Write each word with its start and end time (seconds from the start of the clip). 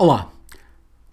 Olá! 0.00 0.30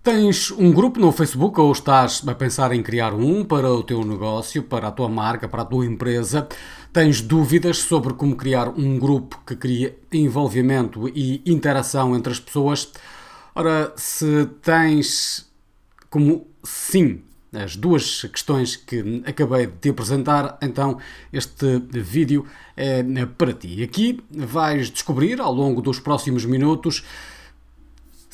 Tens 0.03 0.51
um 0.51 0.71
grupo 0.71 0.99
no 0.99 1.11
Facebook 1.11 1.59
ou 1.59 1.71
estás 1.71 2.21
a 2.27 2.35
pensar 2.35 2.71
em 2.71 2.83
criar 2.83 3.15
um 3.15 3.43
para 3.43 3.67
o 3.67 3.81
teu 3.81 4.05
negócio, 4.05 4.61
para 4.61 4.89
a 4.89 4.91
tua 4.91 5.09
marca, 5.09 5.49
para 5.49 5.63
a 5.63 5.65
tua 5.65 5.87
empresa? 5.87 6.47
Tens 6.93 7.19
dúvidas 7.19 7.79
sobre 7.79 8.13
como 8.13 8.35
criar 8.35 8.69
um 8.69 8.99
grupo 8.99 9.41
que 9.43 9.55
crie 9.55 9.95
envolvimento 10.13 11.09
e 11.09 11.41
interação 11.47 12.15
entre 12.15 12.31
as 12.31 12.39
pessoas? 12.39 12.91
Ora, 13.55 13.91
se 13.95 14.45
tens 14.61 15.49
como 16.07 16.45
sim 16.63 17.23
as 17.51 17.75
duas 17.75 18.21
questões 18.21 18.75
que 18.75 19.23
acabei 19.25 19.65
de 19.65 19.77
te 19.77 19.89
apresentar, 19.89 20.59
então 20.61 20.99
este 21.33 21.79
vídeo 21.91 22.45
é 22.77 23.01
para 23.25 23.51
ti. 23.51 23.81
Aqui 23.81 24.23
vais 24.29 24.91
descobrir 24.91 25.41
ao 25.41 25.51
longo 25.51 25.81
dos 25.81 25.99
próximos 25.99 26.45
minutos 26.45 27.03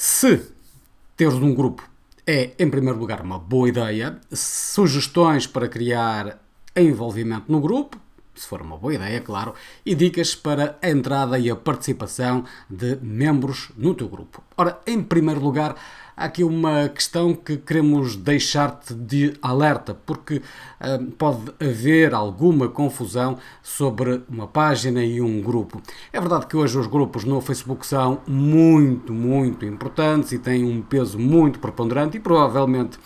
se 0.01 0.51
teres 1.15 1.35
um 1.35 1.53
grupo 1.53 1.87
é, 2.25 2.53
em 2.57 2.67
primeiro 2.71 2.97
lugar, 2.97 3.21
uma 3.21 3.37
boa 3.37 3.69
ideia, 3.69 4.19
sugestões 4.33 5.45
para 5.45 5.67
criar 5.67 6.39
envolvimento 6.75 7.51
no 7.51 7.61
grupo, 7.61 7.99
se 8.33 8.47
for 8.47 8.63
uma 8.63 8.77
boa 8.77 8.95
ideia, 8.95 9.21
claro, 9.21 9.53
e 9.85 9.93
dicas 9.93 10.33
para 10.33 10.75
a 10.81 10.89
entrada 10.89 11.37
e 11.37 11.51
a 11.51 11.55
participação 11.55 12.45
de 12.67 12.95
membros 12.99 13.69
no 13.77 13.93
teu 13.93 14.09
grupo. 14.09 14.43
Ora, 14.57 14.81
em 14.87 15.03
primeiro 15.03 15.39
lugar, 15.39 15.75
há 16.21 16.25
aqui 16.25 16.43
uma 16.43 16.87
questão 16.87 17.33
que 17.33 17.57
queremos 17.57 18.15
deixar-te 18.15 18.93
de 18.93 19.33
alerta, 19.41 19.95
porque 20.05 20.35
uh, 20.35 21.11
pode 21.17 21.51
haver 21.59 22.13
alguma 22.13 22.67
confusão 22.69 23.37
sobre 23.63 24.21
uma 24.29 24.47
página 24.47 25.03
e 25.03 25.19
um 25.19 25.41
grupo. 25.41 25.81
É 26.13 26.19
verdade 26.19 26.45
que 26.45 26.55
hoje 26.55 26.77
os 26.77 26.85
grupos 26.85 27.23
no 27.23 27.41
Facebook 27.41 27.85
são 27.85 28.21
muito, 28.27 29.11
muito 29.11 29.65
importantes 29.65 30.31
e 30.31 30.37
têm 30.37 30.63
um 30.63 30.81
peso 30.81 31.17
muito 31.17 31.59
preponderante 31.59 32.17
e 32.17 32.19
provavelmente 32.19 32.99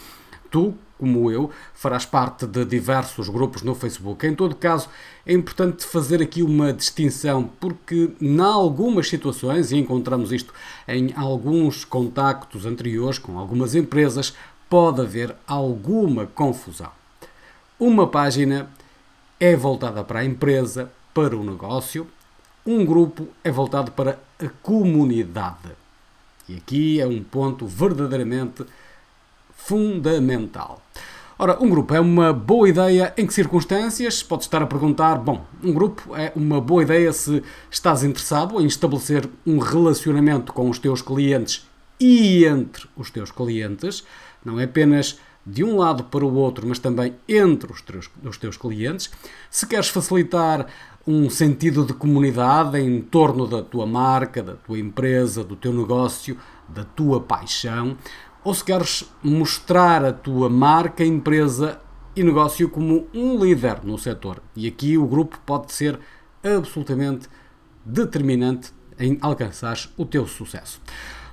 tu, 0.51 0.73
como 0.97 1.29
eu, 1.29 1.51
farás 1.73 2.05
parte 2.05 2.45
de 2.45 2.63
diversos 2.65 3.29
grupos 3.29 3.61
no 3.61 3.75
Facebook. 3.75 4.25
Em 4.25 4.33
todo 4.33 4.55
caso, 4.55 4.89
é 5.25 5.33
importante 5.33 5.85
fazer 5.85 6.21
aqui 6.21 6.41
uma 6.41 6.71
distinção, 6.71 7.49
porque, 7.59 8.11
em 8.21 8.39
algumas 8.39 9.07
situações, 9.09 9.71
e 9.71 9.77
encontramos 9.77 10.31
isto 10.31 10.53
em 10.87 11.13
alguns 11.15 11.83
contactos 11.83 12.65
anteriores 12.65 13.19
com 13.19 13.37
algumas 13.37 13.75
empresas, 13.75 14.33
pode 14.69 15.01
haver 15.01 15.35
alguma 15.47 16.27
confusão. 16.27 16.91
Uma 17.79 18.07
página 18.07 18.69
é 19.39 19.55
voltada 19.55 20.03
para 20.03 20.19
a 20.19 20.25
empresa, 20.25 20.91
para 21.13 21.35
o 21.35 21.43
negócio, 21.43 22.07
um 22.65 22.85
grupo 22.85 23.27
é 23.43 23.51
voltado 23.51 23.91
para 23.91 24.19
a 24.39 24.49
comunidade. 24.61 25.71
E 26.47 26.55
aqui 26.55 26.99
é 26.99 27.07
um 27.07 27.23
ponto 27.23 27.67
verdadeiramente 27.67 28.65
fundamental. 29.65 30.81
Ora, 31.37 31.61
um 31.61 31.69
grupo 31.69 31.93
é 31.93 31.99
uma 31.99 32.31
boa 32.31 32.69
ideia 32.69 33.13
em 33.17 33.27
que 33.27 33.33
circunstâncias? 33.33 34.23
Pode 34.23 34.43
estar 34.43 34.61
a 34.61 34.67
perguntar. 34.67 35.15
Bom, 35.15 35.45
um 35.61 35.73
grupo 35.73 36.15
é 36.15 36.31
uma 36.33 36.61
boa 36.61 36.83
ideia 36.83 37.11
se 37.11 37.43
estás 37.69 38.03
interessado 38.03 38.61
em 38.61 38.65
estabelecer 38.65 39.27
um 39.45 39.57
relacionamento 39.59 40.53
com 40.53 40.69
os 40.69 40.79
teus 40.79 41.01
clientes 41.01 41.67
e 41.99 42.45
entre 42.45 42.87
os 42.95 43.09
teus 43.09 43.31
clientes, 43.31 44.05
não 44.43 44.59
é 44.59 44.63
apenas 44.63 45.19
de 45.45 45.63
um 45.63 45.77
lado 45.77 46.05
para 46.05 46.25
o 46.25 46.33
outro, 46.33 46.65
mas 46.67 46.79
também 46.79 47.15
entre 47.27 47.71
os 47.71 47.81
teus, 47.81 48.09
os 48.23 48.37
teus 48.37 48.57
clientes. 48.57 49.11
Se 49.49 49.65
queres 49.65 49.89
facilitar 49.89 50.67
um 51.05 51.29
sentido 51.29 51.85
de 51.85 51.93
comunidade 51.93 52.79
em 52.79 53.01
torno 53.01 53.45
da 53.45 53.61
tua 53.61 53.85
marca, 53.85 54.41
da 54.41 54.53
tua 54.53 54.79
empresa, 54.79 55.43
do 55.43 55.55
teu 55.55 55.71
negócio, 55.71 56.37
da 56.67 56.83
tua 56.83 57.19
paixão, 57.19 57.95
ou 58.45 58.53
se 58.53 58.63
queres 58.63 59.11
mostrar 59.23 60.05
a 60.05 60.13
tua 60.13 60.47
marca, 60.47 61.03
empresa 61.03 61.81
e 62.15 62.23
negócio 62.23 62.69
como 62.69 63.07
um 63.11 63.43
líder 63.43 63.83
no 63.83 63.97
setor. 63.97 64.41
E 64.55 64.67
aqui 64.67 64.99
o 64.99 65.07
grupo 65.07 65.39
pode 65.43 65.73
ser 65.73 65.99
absolutamente 66.43 67.27
determinante 67.83 68.71
em 68.99 69.17
alcançar 69.19 69.77
o 69.97 70.05
teu 70.05 70.27
sucesso. 70.27 70.79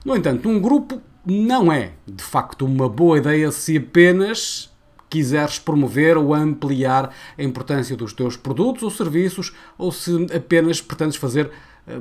No 0.06 0.16
entanto, 0.16 0.48
um 0.48 0.58
grupo 0.58 1.02
não 1.24 1.70
é 1.70 1.92
de 2.06 2.24
facto 2.24 2.64
uma 2.64 2.88
boa 2.88 3.18
ideia 3.18 3.52
se 3.52 3.76
apenas 3.76 4.72
quiseres 5.10 5.58
promover 5.58 6.16
ou 6.16 6.32
ampliar 6.32 7.14
a 7.36 7.42
importância 7.42 7.94
dos 7.94 8.14
teus 8.14 8.38
produtos 8.38 8.82
ou 8.82 8.90
serviços 8.90 9.52
ou 9.76 9.92
se 9.92 10.26
apenas 10.34 10.80
pretendes 10.80 11.16
fazer 11.16 11.50
eh, 11.86 12.00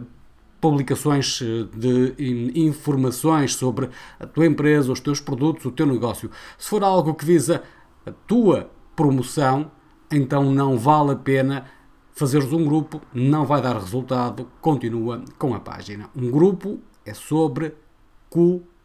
publicações 0.61 1.41
eh, 1.41 1.67
de 1.75 2.51
informações 2.55 3.55
sobre 3.55 3.89
a 4.19 4.27
tua 4.27 4.45
empresa, 4.45 4.91
os 4.91 4.99
teus 4.99 5.19
produtos, 5.19 5.66
o 5.66 5.72
teu 5.72 5.88
negócio. 5.88 6.29
Se 6.57 6.69
for 6.69 6.83
algo 6.83 7.16
que 7.16 7.25
visa 7.25 7.63
a 8.05 8.11
tua 8.11 8.69
promoção, 8.95 9.71
então 10.11 10.51
não 10.53 10.77
vale 10.77 11.11
a 11.11 11.16
pena 11.16 11.66
fazeres 12.13 12.53
um 12.53 12.63
grupo, 12.63 13.01
não 13.13 13.45
vai 13.45 13.61
dar 13.61 13.79
resultado, 13.79 14.47
continua 14.61 15.23
com 15.39 15.55
a 15.55 15.59
página. 15.59 16.09
Um 16.16 16.29
grupo 16.29 16.79
é 17.03 17.13
sobre 17.13 17.73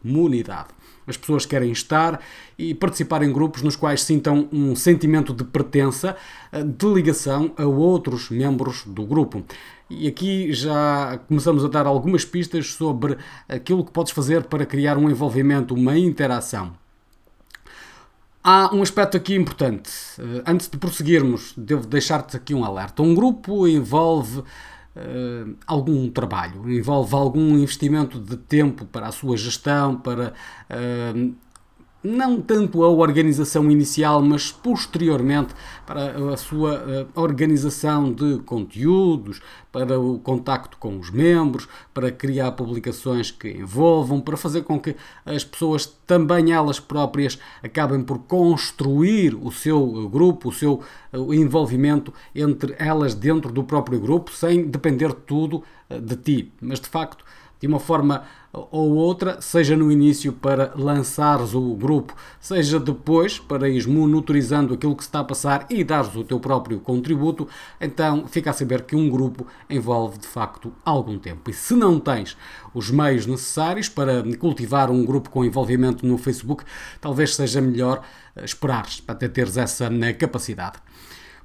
comunidade. 0.06 0.68
As 1.06 1.16
pessoas 1.16 1.46
querem 1.46 1.70
estar 1.70 2.20
e 2.58 2.74
participar 2.74 3.22
em 3.22 3.32
grupos 3.32 3.62
nos 3.62 3.76
quais 3.76 4.02
sintam 4.02 4.48
um 4.52 4.74
sentimento 4.74 5.32
de 5.32 5.44
pertença, 5.44 6.16
eh, 6.50 6.62
de 6.62 6.86
ligação 6.86 7.52
a 7.56 7.64
outros 7.64 8.30
membros 8.30 8.84
do 8.86 9.04
grupo. 9.04 9.44
E 9.88 10.08
aqui 10.08 10.52
já 10.52 11.20
começamos 11.28 11.64
a 11.64 11.68
dar 11.68 11.86
algumas 11.86 12.24
pistas 12.24 12.72
sobre 12.72 13.16
aquilo 13.48 13.84
que 13.84 13.92
podes 13.92 14.12
fazer 14.12 14.44
para 14.44 14.66
criar 14.66 14.96
um 14.96 15.08
envolvimento, 15.08 15.74
uma 15.74 15.96
interação. 15.96 16.72
Há 18.42 18.74
um 18.74 18.82
aspecto 18.82 19.16
aqui 19.16 19.34
importante. 19.34 19.90
Eh, 20.18 20.42
antes 20.44 20.68
de 20.68 20.76
prosseguirmos, 20.76 21.52
devo 21.56 21.86
deixar-te 21.86 22.36
aqui 22.36 22.52
um 22.52 22.64
alerta. 22.64 23.02
Um 23.02 23.14
grupo 23.14 23.68
envolve 23.68 24.42
Uh, 24.96 25.54
algum 25.66 26.08
trabalho, 26.08 26.70
envolve 26.70 27.14
algum 27.14 27.50
investimento 27.58 28.18
de 28.18 28.34
tempo 28.34 28.86
para 28.86 29.08
a 29.08 29.12
sua 29.12 29.36
gestão, 29.36 29.94
para 29.94 30.32
uh, 30.70 31.34
não 32.06 32.40
tanto 32.40 32.84
a 32.84 32.88
organização 32.88 33.70
inicial, 33.70 34.22
mas 34.22 34.52
posteriormente 34.52 35.54
para 35.84 36.32
a 36.32 36.36
sua 36.36 36.74
eh, 36.74 37.06
organização 37.14 38.12
de 38.12 38.38
conteúdos, 38.38 39.40
para 39.72 39.98
o 39.98 40.18
contacto 40.18 40.76
com 40.78 40.98
os 40.98 41.10
membros, 41.10 41.68
para 41.92 42.10
criar 42.10 42.52
publicações 42.52 43.30
que 43.30 43.48
envolvam, 43.50 44.20
para 44.20 44.36
fazer 44.36 44.62
com 44.62 44.78
que 44.78 44.94
as 45.24 45.44
pessoas 45.44 45.86
também 46.06 46.52
elas 46.52 46.78
próprias 46.78 47.38
acabem 47.62 48.02
por 48.02 48.18
construir 48.20 49.34
o 49.34 49.50
seu 49.50 50.08
grupo, 50.08 50.50
o 50.50 50.52
seu 50.52 50.80
eh, 51.12 51.18
envolvimento 51.34 52.12
entre 52.34 52.74
elas 52.78 53.14
dentro 53.14 53.52
do 53.52 53.64
próprio 53.64 53.98
grupo, 53.98 54.30
sem 54.32 54.66
depender 54.66 55.12
tudo 55.12 55.62
eh, 55.90 55.98
de 55.98 56.16
ti. 56.16 56.52
Mas 56.60 56.80
de 56.80 56.88
facto, 56.88 57.24
de 57.60 57.66
uma 57.66 57.78
forma 57.78 58.24
ou 58.70 58.94
outra, 58.94 59.40
seja 59.40 59.76
no 59.76 59.92
início 59.92 60.32
para 60.32 60.72
lançares 60.74 61.54
o 61.54 61.74
grupo, 61.74 62.14
seja 62.40 62.80
depois 62.80 63.38
para 63.38 63.68
ires 63.68 63.86
monitorizando 63.86 64.74
aquilo 64.74 64.96
que 64.96 65.02
se 65.02 65.08
está 65.08 65.20
a 65.20 65.24
passar 65.24 65.66
e 65.68 65.84
dares 65.84 66.14
o 66.14 66.24
teu 66.24 66.40
próprio 66.40 66.80
contributo, 66.80 67.46
então 67.80 68.26
fica 68.26 68.50
a 68.50 68.54
saber 68.54 68.82
que 68.82 68.96
um 68.96 69.10
grupo 69.10 69.46
envolve 69.68 70.18
de 70.18 70.26
facto 70.26 70.72
algum 70.84 71.18
tempo. 71.18 71.50
E 71.50 71.52
se 71.52 71.74
não 71.74 72.00
tens 72.00 72.36
os 72.72 72.90
meios 72.90 73.26
necessários 73.26 73.88
para 73.88 74.22
cultivar 74.38 74.90
um 74.90 75.04
grupo 75.04 75.28
com 75.28 75.44
envolvimento 75.44 76.06
no 76.06 76.16
Facebook, 76.16 76.64
talvez 77.00 77.34
seja 77.34 77.60
melhor 77.60 78.02
eh, 78.34 78.44
esperares 78.44 79.00
para 79.00 79.14
teres 79.28 79.56
essa 79.56 79.86
eh, 79.86 80.12
capacidade. 80.12 80.78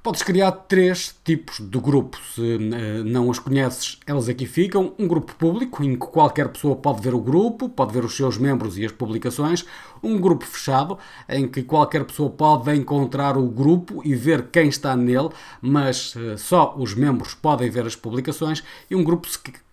Podes 0.02 0.24
criar 0.24 0.50
três 0.50 1.14
tipos 1.22 1.60
de 1.60 1.78
grupos. 1.78 2.34
Se 2.34 2.54
eh, 2.54 3.04
não 3.04 3.28
os 3.28 3.38
conheces, 3.38 4.00
elas 4.04 4.28
aqui 4.28 4.46
ficam. 4.46 4.92
Um 4.98 5.06
grupo 5.06 5.32
público, 5.36 5.84
em 5.84 5.92
que 5.92 6.06
qualquer 6.08 6.48
pessoa 6.48 6.74
pode 6.74 7.00
ver 7.00 7.14
o 7.14 7.20
grupo, 7.20 7.68
pode 7.68 7.92
ver 7.92 8.04
os 8.04 8.16
seus 8.16 8.36
membros 8.36 8.76
e 8.76 8.84
as 8.84 8.90
publicações. 8.90 9.64
Um 10.02 10.20
grupo 10.20 10.44
fechado, 10.44 10.98
em 11.28 11.46
que 11.46 11.62
qualquer 11.62 12.02
pessoa 12.04 12.28
pode 12.30 12.74
encontrar 12.74 13.38
o 13.38 13.46
grupo 13.46 14.02
e 14.04 14.12
ver 14.16 14.48
quem 14.50 14.66
está 14.66 14.96
nele, 14.96 15.28
mas 15.60 16.16
eh, 16.16 16.36
só 16.36 16.74
os 16.76 16.94
membros 16.94 17.34
podem 17.34 17.70
ver 17.70 17.86
as 17.86 17.94
publicações. 17.94 18.64
E 18.90 18.96
um 18.96 19.04
grupo 19.04 19.28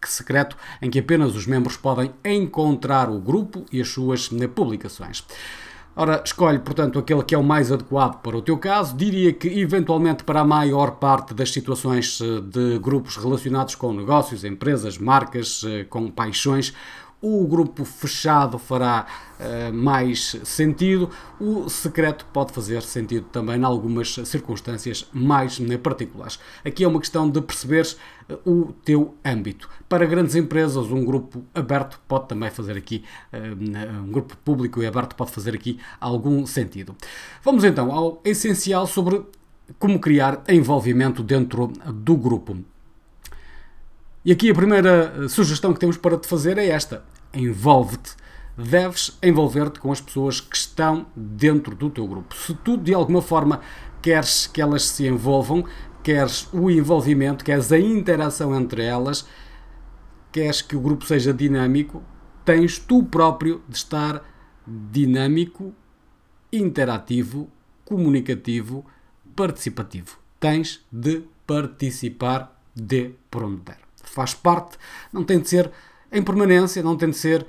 secreto, 0.06 0.56
em 0.80 0.92
que 0.92 1.00
apenas 1.00 1.36
os 1.36 1.48
membros 1.48 1.75
podem 1.75 2.14
encontrar 2.24 3.10
o 3.10 3.20
grupo 3.20 3.66
e 3.72 3.82
as 3.82 3.90
suas 3.90 4.30
eh, 4.40 4.48
publicações. 4.48 5.24
Ora, 6.01 6.22
escolhe, 6.24 6.60
portanto, 6.60 6.98
aquele 6.98 7.22
que 7.24 7.36
é 7.36 7.38
o 7.38 7.44
mais 7.44 7.74
adequado 7.74 8.22
para 8.22 8.38
o 8.38 8.42
teu 8.42 8.57
caso. 8.57 8.96
Diria 8.96 9.34
que, 9.34 9.50
eventualmente, 9.60 10.24
para 10.24 10.40
a 10.40 10.46
maior 10.46 10.92
parte 10.92 11.34
das 11.34 11.51
situações 11.51 12.22
eh, 12.22 12.40
de 12.40 12.80
grupos 12.80 13.18
relacionados 13.18 13.75
com 13.75 13.92
negócios, 13.92 14.46
empresas, 14.46 14.98
marcas, 14.98 15.62
eh, 15.68 15.84
com 15.90 16.10
paixões, 16.10 16.74
o 17.21 17.45
grupo 17.45 17.83
fechado 17.83 18.57
fará 18.57 19.06
uh, 19.39 19.74
mais 19.74 20.38
sentido, 20.44 21.10
o 21.39 21.69
secreto 21.69 22.25
pode 22.31 22.54
fazer 22.54 22.81
sentido 22.81 23.25
também 23.25 23.60
em 23.60 23.63
algumas 23.63 24.13
circunstâncias 24.25 25.07
mais 25.12 25.60
particulares. 25.83 26.39
Aqui 26.63 26.83
é 26.83 26.88
uma 26.88 27.00
questão 27.00 27.30
de 27.30 27.42
perceberes 27.42 27.98
uh, 28.30 28.50
o 28.50 28.74
teu 28.86 29.16
âmbito. 29.24 29.69
Para 29.89 30.06
grandes 30.06 30.36
empresas, 30.36 30.92
um 30.92 31.04
grupo 31.04 31.44
aberto 31.54 32.00
pode 32.07 32.30
também 32.30 32.50
fazer 32.50 32.77
aqui, 32.77 33.04
uh, 33.33 34.04
um 34.04 34.12
grupo 34.12 34.38
público 34.38 34.81
e 34.81 34.88
aberto 34.88 35.15
pode 35.15 35.31
fazer 35.31 35.54
aqui 35.54 35.77
algum 36.00 36.45
sentido. 36.45 36.95
Vamos 37.44 37.63
então 37.63 37.92
ao 37.92 38.22
essencial 38.24 38.88
sobre 38.88 39.22
como 39.77 40.00
criar 40.00 40.42
envolvimento 40.48 41.22
dentro 41.22 41.68
do 41.68 42.15
grupo. 42.15 42.57
E 44.24 44.33
aqui 44.33 44.51
a 44.51 44.54
primeira 44.54 45.13
eh, 45.16 45.27
sugestão 45.30 45.74
que 45.74 45.80
temos 45.80 45.95
para 45.95 46.18
te 46.18 46.27
fazer 46.27 46.57
é 46.57 46.68
esta: 46.68 47.04
envolve-te. 47.33 48.16
Deves 48.57 49.18
envolver-te 49.24 49.80
com 49.80 49.89
as 49.89 50.01
pessoas 50.01 50.42
que 50.42 50.57
estão 50.57 51.06
dentro 51.16 51.74
do 51.74 51.89
teu 51.89 52.06
grupo. 52.06 52.36
Se 52.36 52.54
tu 52.54 52.75
de 52.75 52.94
alguma 52.94 53.21
forma 53.21 53.62
queres 54.01 54.48
que 54.48 54.62
elas 54.62 54.83
se 54.83 55.07
envolvam, 55.07 55.63
queres 56.04 56.50
o 56.51 56.69
envolvimento, 56.69 57.45
queres 57.45 57.71
a 57.71 57.80
interação 57.80 58.54
entre 58.54 58.83
elas, 58.83 59.25
queres 60.30 60.62
que 60.62 60.75
o 60.75 60.81
grupo 60.81 61.06
seja 61.06 61.33
dinâmico, 61.33 62.04
tens 62.44 62.77
tu 62.77 63.04
próprio 63.04 63.62
de 63.69 63.77
estar 63.77 64.22
dinâmico, 64.68 65.74
interativo, 66.51 67.50
comunicativo, 67.86 68.86
participativo. 69.33 70.19
Tens 70.38 70.86
de 70.92 71.24
participar 71.48 72.62
de 72.75 73.13
der 73.30 73.88
faz 74.10 74.34
parte, 74.34 74.78
não 75.12 75.24
tem 75.24 75.40
de 75.40 75.50
ser 75.50 75.72
em 76.12 76.22
permanência, 76.22 76.82
não 76.84 76.98
tem 76.98 77.10
de 77.10 77.18
ser 77.18 77.46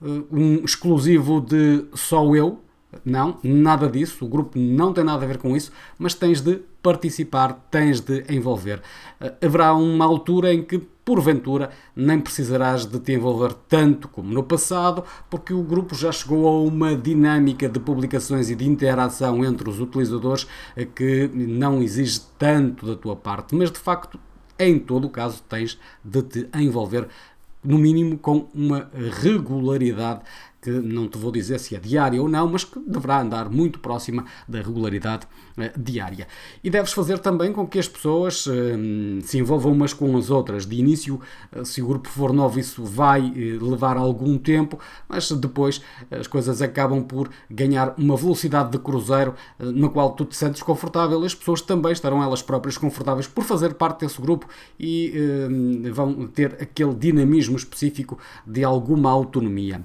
uh, 0.00 0.26
um 0.30 0.64
exclusivo 0.64 1.40
de 1.40 1.84
só 1.94 2.34
eu, 2.34 2.64
não, 3.04 3.38
nada 3.42 3.88
disso, 3.88 4.24
o 4.24 4.28
grupo 4.28 4.58
não 4.58 4.92
tem 4.92 5.02
nada 5.02 5.24
a 5.24 5.28
ver 5.28 5.38
com 5.38 5.56
isso, 5.56 5.72
mas 5.98 6.14
tens 6.14 6.40
de 6.40 6.60
participar, 6.82 7.66
tens 7.70 8.00
de 8.00 8.24
envolver. 8.28 8.80
Uh, 9.20 9.32
haverá 9.44 9.74
uma 9.74 10.04
altura 10.04 10.52
em 10.52 10.62
que, 10.62 10.78
porventura, 10.78 11.70
nem 11.96 12.20
precisarás 12.20 12.86
de 12.86 12.98
te 13.00 13.12
envolver 13.12 13.54
tanto 13.68 14.08
como 14.08 14.32
no 14.32 14.42
passado, 14.42 15.02
porque 15.28 15.52
o 15.52 15.62
grupo 15.62 15.94
já 15.94 16.12
chegou 16.12 16.46
a 16.46 16.62
uma 16.62 16.94
dinâmica 16.94 17.68
de 17.68 17.80
publicações 17.80 18.50
e 18.50 18.54
de 18.54 18.68
interação 18.68 19.44
entre 19.44 19.68
os 19.68 19.80
utilizadores 19.80 20.44
uh, 20.44 20.86
que 20.94 21.28
não 21.34 21.82
exige 21.82 22.20
tanto 22.38 22.86
da 22.86 22.94
tua 22.94 23.16
parte, 23.16 23.54
mas 23.54 23.70
de 23.70 23.78
facto 23.78 24.20
em 24.58 24.78
todo 24.78 25.06
o 25.06 25.10
caso 25.10 25.42
tens 25.48 25.78
de 26.02 26.22
te 26.22 26.48
envolver 26.54 27.08
no 27.62 27.78
mínimo 27.78 28.18
com 28.18 28.46
uma 28.54 28.90
regularidade 29.22 30.20
que 30.64 30.70
não 30.70 31.06
te 31.06 31.18
vou 31.18 31.30
dizer 31.30 31.60
se 31.60 31.76
é 31.76 31.78
diária 31.78 32.22
ou 32.22 32.26
não, 32.26 32.48
mas 32.48 32.64
que 32.64 32.80
deverá 32.80 33.20
andar 33.20 33.50
muito 33.50 33.78
próxima 33.78 34.24
da 34.48 34.62
regularidade 34.62 35.26
eh, 35.58 35.70
diária. 35.76 36.26
E 36.62 36.70
deves 36.70 36.90
fazer 36.90 37.18
também 37.18 37.52
com 37.52 37.66
que 37.66 37.78
as 37.78 37.86
pessoas 37.86 38.46
eh, 38.48 39.20
se 39.22 39.36
envolvam 39.36 39.72
umas 39.72 39.92
com 39.92 40.16
as 40.16 40.30
outras. 40.30 40.64
De 40.64 40.76
início, 40.76 41.20
eh, 41.52 41.64
se 41.64 41.82
o 41.82 41.86
grupo 41.86 42.08
for 42.08 42.32
novo, 42.32 42.58
isso 42.58 42.82
vai 42.82 43.30
levar 43.60 43.98
algum 43.98 44.38
tempo, 44.38 44.78
mas 45.06 45.30
depois 45.32 45.82
as 46.10 46.26
coisas 46.26 46.62
acabam 46.62 47.04
por 47.04 47.28
ganhar 47.50 47.94
uma 47.98 48.16
velocidade 48.16 48.70
de 48.70 48.78
cruzeiro 48.78 49.34
na 49.58 49.90
qual 49.90 50.12
tu 50.12 50.24
te 50.24 50.34
sentes 50.34 50.62
confortável 50.62 51.22
e 51.22 51.26
as 51.26 51.34
pessoas 51.34 51.60
também 51.60 51.92
estarão 51.92 52.22
elas 52.22 52.40
próprias 52.40 52.78
confortáveis 52.78 53.26
por 53.26 53.44
fazer 53.44 53.74
parte 53.74 54.00
desse 54.00 54.20
grupo 54.20 54.48
e 54.80 55.12
vão 55.92 56.26
ter 56.28 56.56
aquele 56.60 56.94
dinamismo 56.94 57.56
específico 57.56 58.18
de 58.46 58.64
alguma 58.64 59.10
autonomia. 59.10 59.84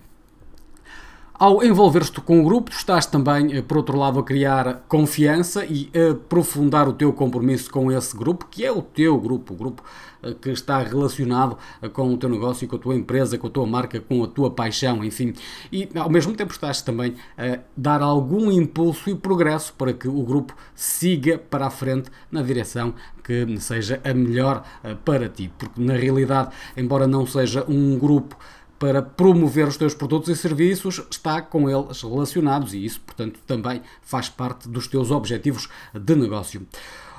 Ao 1.40 1.64
envolver-te 1.64 2.20
com 2.20 2.42
o 2.42 2.44
grupo, 2.44 2.70
estás 2.70 3.06
também, 3.06 3.56
eh, 3.56 3.62
por 3.62 3.78
outro 3.78 3.98
lado, 3.98 4.20
a 4.20 4.24
criar 4.24 4.84
confiança 4.90 5.66
e 5.66 5.90
aprofundar 6.12 6.86
o 6.90 6.92
teu 6.92 7.14
compromisso 7.14 7.72
com 7.72 7.90
esse 7.90 8.14
grupo, 8.18 8.46
que 8.52 8.66
é 8.66 8.70
o 8.70 8.82
teu 8.82 9.18
grupo, 9.18 9.54
o 9.54 9.56
grupo 9.56 9.82
eh, 10.22 10.36
que 10.42 10.50
está 10.50 10.80
relacionado 10.80 11.58
eh, 11.82 11.88
com 11.88 12.14
o 12.14 12.18
teu 12.18 12.28
negócio, 12.28 12.68
com 12.68 12.76
a 12.76 12.80
tua 12.80 12.94
empresa, 12.94 13.38
com 13.38 13.48
a 13.48 13.50
tua 13.50 13.66
marca, 13.66 14.02
com 14.02 14.22
a 14.22 14.28
tua 14.28 14.52
paixão, 14.52 15.02
enfim. 15.02 15.34
E 15.72 15.88
ao 15.96 16.10
mesmo 16.10 16.34
tempo 16.34 16.52
estás 16.52 16.82
também 16.82 17.16
a 17.38 17.60
dar 17.78 18.02
algum 18.02 18.52
impulso 18.52 19.10
e 19.10 19.16
progresso 19.16 19.74
para 19.78 19.94
que 19.94 20.10
o 20.10 20.22
grupo 20.24 20.54
siga 20.76 21.38
para 21.38 21.68
a 21.68 21.70
frente 21.70 22.12
na 22.30 22.42
direção 22.42 22.94
que 23.24 23.46
seja 23.60 24.02
a 24.04 24.14
melhor 24.14 24.64
para 25.06 25.30
ti, 25.30 25.52
porque 25.58 25.80
na 25.80 25.94
realidade, 25.94 26.50
embora 26.76 27.08
não 27.08 27.28
seja 27.28 27.64
um 27.70 27.98
grupo 27.98 28.36
para 28.80 29.02
promover 29.02 29.68
os 29.68 29.76
teus 29.76 29.94
produtos 29.94 30.30
e 30.30 30.36
serviços 30.36 31.04
está 31.12 31.42
com 31.42 31.70
eles 31.70 32.02
relacionados 32.02 32.74
e 32.74 32.86
isso, 32.86 33.02
portanto, 33.02 33.40
também 33.46 33.82
faz 34.02 34.30
parte 34.30 34.70
dos 34.70 34.88
teus 34.88 35.12
objetivos 35.12 35.68
de 35.94 36.16
negócio. 36.16 36.66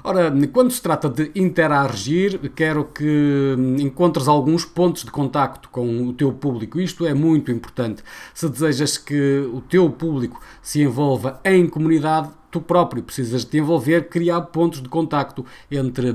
Ora, 0.02 0.32
quando 0.50 0.70
se 0.70 0.80
trata 0.80 1.10
de 1.10 1.30
interagir, 1.34 2.40
quero 2.56 2.86
que 2.86 3.54
encontres 3.78 4.26
alguns 4.26 4.64
pontos 4.64 5.04
de 5.04 5.10
contacto 5.10 5.68
com 5.68 6.08
o 6.08 6.14
teu 6.14 6.32
público. 6.32 6.80
Isto 6.80 7.04
é 7.04 7.12
muito 7.12 7.52
importante. 7.52 8.02
Se 8.32 8.48
desejas 8.48 8.96
que 8.96 9.46
o 9.52 9.60
teu 9.60 9.90
público 9.90 10.40
se 10.62 10.80
envolva 10.80 11.38
em 11.44 11.68
comunidade, 11.68 12.30
tu 12.50 12.62
próprio 12.62 13.02
precisas 13.02 13.42
de 13.44 13.50
te 13.50 13.58
envolver, 13.58 14.08
criar 14.08 14.40
pontos 14.40 14.82
de 14.82 14.88
contacto 14.88 15.44
entre 15.70 16.08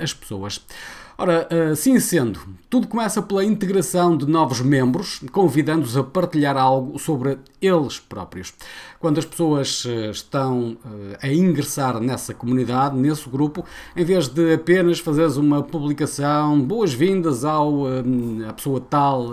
as 0.00 0.14
pessoas. 0.14 0.64
Ora, 1.18 1.46
assim 1.70 2.00
sendo, 2.00 2.40
tudo 2.70 2.88
começa 2.88 3.20
pela 3.20 3.44
integração 3.44 4.16
de 4.16 4.26
novos 4.26 4.62
membros, 4.62 5.20
convidando-os 5.30 5.94
a 5.96 6.02
partilhar 6.02 6.56
algo 6.56 6.98
sobre 6.98 7.38
eles 7.60 8.00
próprios. 8.00 8.54
Quando 8.98 9.18
as 9.18 9.24
pessoas 9.24 9.84
eh, 9.86 10.10
estão 10.10 10.76
eh, 10.84 11.18
a 11.20 11.28
ingressar 11.28 12.00
nessa 12.00 12.32
comunidade, 12.32 12.96
nesse 12.96 13.28
grupo, 13.28 13.64
em 13.94 14.04
vez 14.04 14.26
de 14.26 14.54
apenas 14.54 15.00
fazeres 15.00 15.36
uma 15.36 15.62
publicação, 15.62 16.60
boas-vindas 16.60 17.44
ao 17.44 17.82
à 18.48 18.52
pessoa 18.52 18.80
tal, 18.80 19.32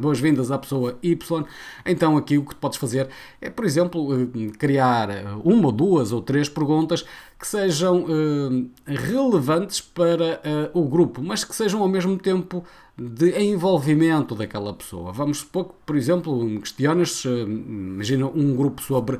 boas-vindas 0.00 0.50
à 0.50 0.58
pessoa 0.58 0.98
Y, 1.02 1.44
então 1.86 2.16
aqui 2.16 2.36
o 2.36 2.44
que 2.44 2.54
podes 2.54 2.78
fazer 2.78 3.08
é, 3.40 3.48
por 3.48 3.64
exemplo, 3.64 4.08
criar 4.58 5.08
uma 5.44 5.72
duas 5.72 6.12
ou 6.12 6.20
três 6.20 6.48
perguntas 6.48 7.04
que 7.40 7.46
sejam 7.46 8.04
relevantes 8.86 9.80
para 9.80 10.40
o 10.74 10.84
grupo, 10.84 11.22
mas 11.22 11.42
que 11.42 11.54
sejam 11.54 11.80
ao 11.80 11.88
mesmo 11.88 12.18
tempo 12.18 12.62
de 12.98 13.30
envolvimento 13.40 14.34
daquela 14.34 14.74
pessoa. 14.74 15.10
Vamos 15.10 15.38
supor 15.38 15.68
que, 15.68 15.74
por 15.86 15.96
exemplo, 15.96 16.60
questionas, 16.60 17.24
imagina 17.24 18.26
um 18.26 18.54
grupo 18.54 18.82
sobre 18.82 19.18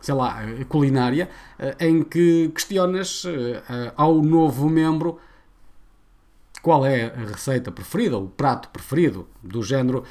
sei 0.00 0.14
lá, 0.14 0.38
culinária, 0.68 1.28
em 1.78 2.02
que 2.02 2.48
questionas 2.54 3.24
ao 3.96 4.22
novo 4.22 4.68
membro 4.68 5.18
qual 6.60 6.86
é 6.86 7.06
a 7.06 7.26
receita 7.26 7.72
preferida, 7.72 8.16
o 8.18 8.28
prato 8.28 8.68
preferido, 8.68 9.26
do 9.42 9.62
género. 9.62 10.04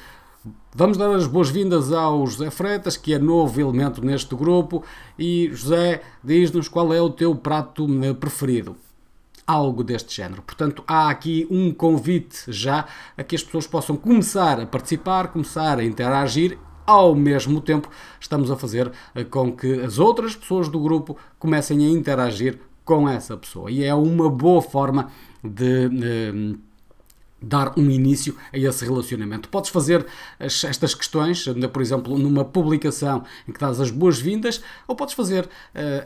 Vamos 0.74 0.96
dar 0.96 1.10
as 1.14 1.26
boas-vindas 1.26 1.92
ao 1.92 2.26
José 2.26 2.50
Freitas, 2.50 2.96
que 2.96 3.14
é 3.14 3.18
novo 3.18 3.60
elemento 3.60 4.04
neste 4.04 4.34
grupo, 4.34 4.82
e 5.18 5.50
José, 5.52 6.02
diz-nos 6.24 6.66
qual 6.66 6.92
é 6.92 7.00
o 7.00 7.10
teu 7.10 7.34
prato 7.34 7.86
preferido 8.18 8.76
algo 9.46 9.84
deste 9.84 10.14
género. 10.14 10.42
Portanto, 10.42 10.82
há 10.86 11.10
aqui 11.10 11.46
um 11.50 11.72
convite 11.72 12.44
já 12.48 12.86
a 13.16 13.22
que 13.22 13.36
as 13.36 13.42
pessoas 13.42 13.66
possam 13.66 13.96
começar 13.96 14.60
a 14.60 14.66
participar, 14.66 15.28
começar 15.28 15.78
a 15.78 15.84
interagir. 15.84 16.58
Ao 16.84 17.14
mesmo 17.14 17.60
tempo, 17.60 17.88
estamos 18.18 18.50
a 18.50 18.56
fazer 18.56 18.90
eh, 19.14 19.24
com 19.24 19.52
que 19.52 19.80
as 19.82 19.98
outras 19.98 20.34
pessoas 20.34 20.68
do 20.68 20.80
grupo 20.80 21.16
comecem 21.38 21.86
a 21.86 21.88
interagir 21.88 22.58
com 22.84 23.08
essa 23.08 23.36
pessoa. 23.36 23.70
E 23.70 23.84
é 23.84 23.94
uma 23.94 24.28
boa 24.28 24.60
forma 24.60 25.08
de. 25.42 25.88
de 25.88 26.56
eh, 26.56 26.71
dar 27.42 27.78
um 27.78 27.90
início 27.90 28.36
a 28.52 28.58
esse 28.58 28.84
relacionamento. 28.84 29.48
Podes 29.48 29.70
fazer 29.70 30.06
estas 30.38 30.94
questões, 30.94 31.44
por 31.72 31.82
exemplo, 31.82 32.18
numa 32.18 32.44
publicação 32.44 33.24
em 33.48 33.52
que 33.52 33.58
dás 33.58 33.80
as 33.80 33.90
boas-vindas, 33.90 34.62
ou 34.86 34.94
podes 34.94 35.14
fazer 35.14 35.44
uh, 35.44 35.48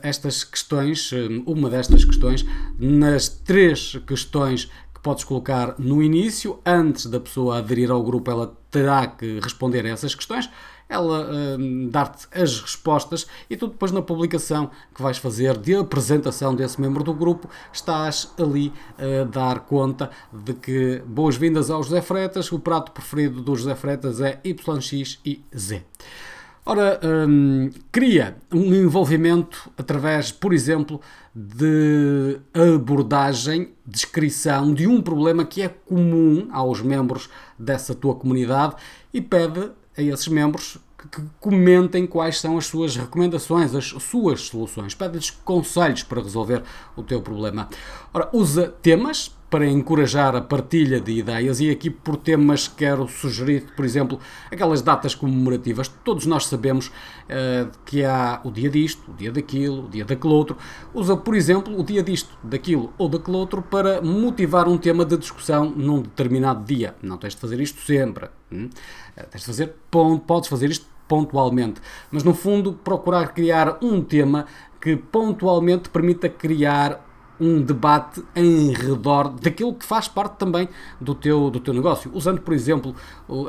estas 0.02 0.45
questões, 0.45 1.11
eh, 1.12 1.28
uma 1.47 1.69
destas 1.69 2.05
questões, 2.05 2.45
nas 2.78 3.28
três 3.28 3.97
questões 4.07 4.66
que 4.95 5.00
podes 5.02 5.25
colocar 5.25 5.75
no 5.78 6.02
início, 6.02 6.59
antes 6.64 7.07
da 7.07 7.21
pessoa 7.21 7.59
aderir 7.59 7.90
ao 7.90 8.02
grupo, 8.02 8.31
ela 8.31 8.57
terá 8.71 9.07
que 9.07 9.40
responder 9.40 9.85
a 9.87 9.90
essas 9.90 10.14
questões 10.14 10.49
ela 10.88 11.28
uh, 11.28 11.88
dar-te 11.90 12.26
as 12.33 12.61
respostas 12.61 13.26
e 13.50 13.57
tu 13.57 13.66
depois 13.66 13.93
na 13.93 14.02
publicação 14.02 14.71
que 14.95 15.02
vais 15.02 15.19
fazer 15.19 15.57
de 15.59 15.75
apresentação 15.75 16.55
desse 16.55 16.81
membro 16.81 17.02
do 17.02 17.12
grupo 17.12 17.49
estás 17.73 18.33
ali 18.38 18.73
a 18.99 19.25
dar 19.25 19.61
conta 19.61 20.11
de 20.33 20.55
que 20.55 21.02
boas-vindas 21.07 21.71
ao 21.71 21.83
José 21.83 22.00
Fretas, 22.00 22.50
o 22.52 22.59
prato 22.59 22.93
preferido 22.93 23.43
do 23.43 23.57
José 23.57 23.75
Fretas 23.75 24.21
é 24.21 24.40
YX 24.45 25.19
e 25.25 25.43
Z. 25.57 25.83
Ora, 26.69 26.99
hum, 27.28 27.71
cria 27.93 28.37
um 28.52 28.75
envolvimento 28.75 29.71
através, 29.78 30.33
por 30.33 30.52
exemplo, 30.52 31.00
de 31.33 32.40
abordagem, 32.52 33.71
descrição 33.87 34.75
de 34.75 34.85
um 34.85 35.00
problema 35.00 35.45
que 35.45 35.62
é 35.62 35.69
comum 35.69 36.49
aos 36.50 36.83
membros 36.83 37.31
dessa 37.57 37.95
tua 37.95 38.16
comunidade 38.16 38.75
e 39.14 39.21
pede 39.21 39.71
a 39.96 40.02
esses 40.02 40.28
membros 40.28 40.78
que 41.10 41.22
comentem 41.38 42.06
quais 42.06 42.40
são 42.40 42.58
as 42.58 42.66
suas 42.66 42.96
recomendações, 42.96 43.74
as 43.74 43.86
suas 43.86 44.42
soluções. 44.42 44.94
Pede-lhes 44.94 45.30
conselhos 45.30 46.02
para 46.02 46.22
resolver 46.22 46.62
o 46.96 47.02
teu 47.02 47.20
problema. 47.20 47.68
Ora, 48.12 48.28
usa 48.32 48.74
temas 48.82 49.36
para 49.48 49.66
encorajar 49.66 50.34
a 50.34 50.40
partilha 50.40 51.00
de 51.00 51.12
ideias 51.12 51.60
e 51.60 51.70
aqui 51.70 51.88
por 51.88 52.16
temas 52.16 52.66
quero 52.66 53.06
sugerir, 53.06 53.64
por 53.76 53.84
exemplo, 53.84 54.18
aquelas 54.50 54.82
datas 54.82 55.14
comemorativas. 55.14 55.88
Todos 56.04 56.26
nós 56.26 56.46
sabemos 56.46 56.88
uh, 56.88 57.70
que 57.84 58.04
há 58.04 58.40
o 58.44 58.50
dia 58.50 58.68
disto, 58.68 59.10
o 59.10 59.14
dia 59.14 59.30
daquilo, 59.30 59.86
o 59.86 59.88
dia 59.88 60.04
daquele 60.04 60.34
outro. 60.34 60.56
Usa, 60.92 61.16
por 61.16 61.34
exemplo, 61.34 61.78
o 61.78 61.84
dia 61.84 62.02
disto, 62.02 62.36
daquilo 62.42 62.92
ou 62.98 63.08
daquele 63.08 63.36
outro 63.36 63.62
para 63.62 64.02
motivar 64.02 64.68
um 64.68 64.76
tema 64.76 65.04
de 65.04 65.16
discussão 65.16 65.70
num 65.70 66.02
determinado 66.02 66.64
dia. 66.64 66.96
Não 67.00 67.16
tens 67.16 67.34
de 67.34 67.40
fazer 67.40 67.60
isto 67.60 67.80
sempre. 67.82 68.28
Hum? 68.50 68.68
Uh, 69.16 69.26
tens 69.30 69.40
de 69.40 69.46
fazer, 69.46 69.74
podes 70.26 70.48
fazer 70.48 70.70
isto 70.70 70.86
pontualmente, 71.06 71.80
mas 72.10 72.24
no 72.24 72.34
fundo 72.34 72.72
procurar 72.72 73.32
criar 73.32 73.78
um 73.80 74.02
tema 74.02 74.46
que 74.80 74.96
pontualmente 74.96 75.88
permita 75.88 76.28
criar 76.28 77.05
um 77.40 77.61
debate 77.61 78.23
em 78.35 78.73
redor 78.73 79.28
daquilo 79.28 79.75
que 79.75 79.85
faz 79.85 80.09
parte 80.09 80.37
também 80.37 80.69
do 81.00 81.14
teu, 81.14 81.50
do 81.50 81.61
teu 81.61 81.75
negócio. 81.75 82.11
Usando, 82.14 82.40
por 82.40 82.55
exemplo, 82.55 82.95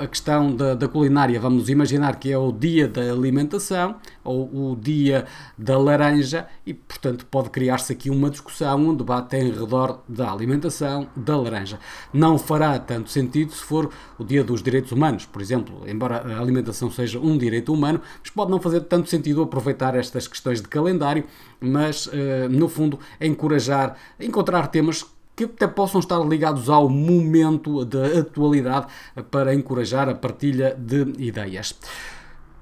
a 0.02 0.08
questão 0.08 0.56
da, 0.56 0.74
da 0.76 0.88
culinária, 0.88 1.40
vamos 1.40 1.70
imaginar 1.70 2.18
que 2.18 2.32
é 2.32 2.38
o 2.38 2.52
dia 2.52 2.88
da 2.88 3.02
alimentação 3.02 3.96
ou 4.28 4.72
o 4.72 4.76
dia 4.76 5.26
da 5.58 5.78
laranja 5.78 6.48
e, 6.66 6.74
portanto, 6.74 7.26
pode 7.26 7.50
criar-se 7.50 7.94
aqui 7.94 8.10
uma 8.10 8.30
discussão, 8.30 8.78
um 8.78 8.96
debate 8.96 9.36
em 9.38 9.52
redor 9.52 10.02
da 10.08 10.32
alimentação 10.32 11.08
da 11.16 11.38
laranja. 11.38 11.80
Não 12.14 12.38
fará 12.38 12.78
tanto 12.78 13.10
sentido 13.10 13.52
se 13.52 13.64
for 13.64 13.90
o 14.20 14.24
dia 14.24 14.44
dos 14.44 14.62
direitos 14.62 14.92
humanos, 14.92 15.26
por 15.26 15.42
exemplo, 15.42 15.88
embora 15.88 16.18
a 16.18 16.40
alimentação 16.40 16.92
seja 16.92 17.20
um 17.20 17.38
direito 17.38 17.74
humano, 17.74 18.02
mas 18.22 18.30
pode 18.30 18.52
não 18.52 18.60
fazer 18.60 18.82
tanto 18.82 19.10
sentido 19.10 19.42
aproveitar 19.42 19.96
estas 19.96 20.28
questões 20.28 20.62
de 20.62 20.68
calendário, 20.68 21.24
mas, 21.60 22.10
eh, 22.12 22.48
no 22.50 22.68
fundo, 22.68 23.00
encorajar, 23.20 23.96
encontrar 24.20 24.68
temas 24.68 25.06
que 25.38 25.44
até 25.44 25.68
possam 25.68 26.00
estar 26.00 26.20
ligados 26.20 26.68
ao 26.68 26.90
momento 26.90 27.86
da 27.86 28.20
atualidade 28.20 28.88
para 29.30 29.54
encorajar 29.54 30.10
a 30.10 30.16
partilha 30.16 30.76
de 30.76 31.14
ideias. 31.20 31.76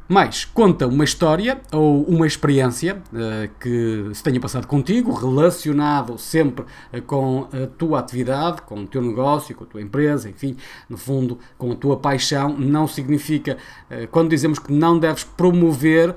Mais, 0.07 0.45
conta 0.45 0.85
uma 0.85 1.03
história 1.03 1.59
ou 1.71 2.03
uma 2.03 2.27
experiência 2.27 3.01
uh, 3.11 3.49
que 3.59 4.11
se 4.13 4.21
tenha 4.21 4.39
passado 4.39 4.67
contigo, 4.67 5.11
relacionado 5.11 6.15
sempre 6.19 6.63
uh, 6.93 7.01
com 7.01 7.47
a 7.51 7.65
tua 7.65 8.01
atividade, 8.01 8.61
com 8.61 8.83
o 8.83 8.87
teu 8.87 9.01
negócio, 9.01 9.55
com 9.55 9.63
a 9.63 9.67
tua 9.67 9.81
empresa, 9.81 10.29
enfim, 10.29 10.55
no 10.87 10.95
fundo, 10.95 11.39
com 11.57 11.71
a 11.71 11.75
tua 11.75 11.97
paixão. 11.97 12.55
Não 12.55 12.87
significa, 12.87 13.57
uh, 13.89 14.07
quando 14.09 14.29
dizemos 14.29 14.59
que 14.59 14.71
não 14.71 14.99
deves 14.99 15.23
promover, 15.23 16.15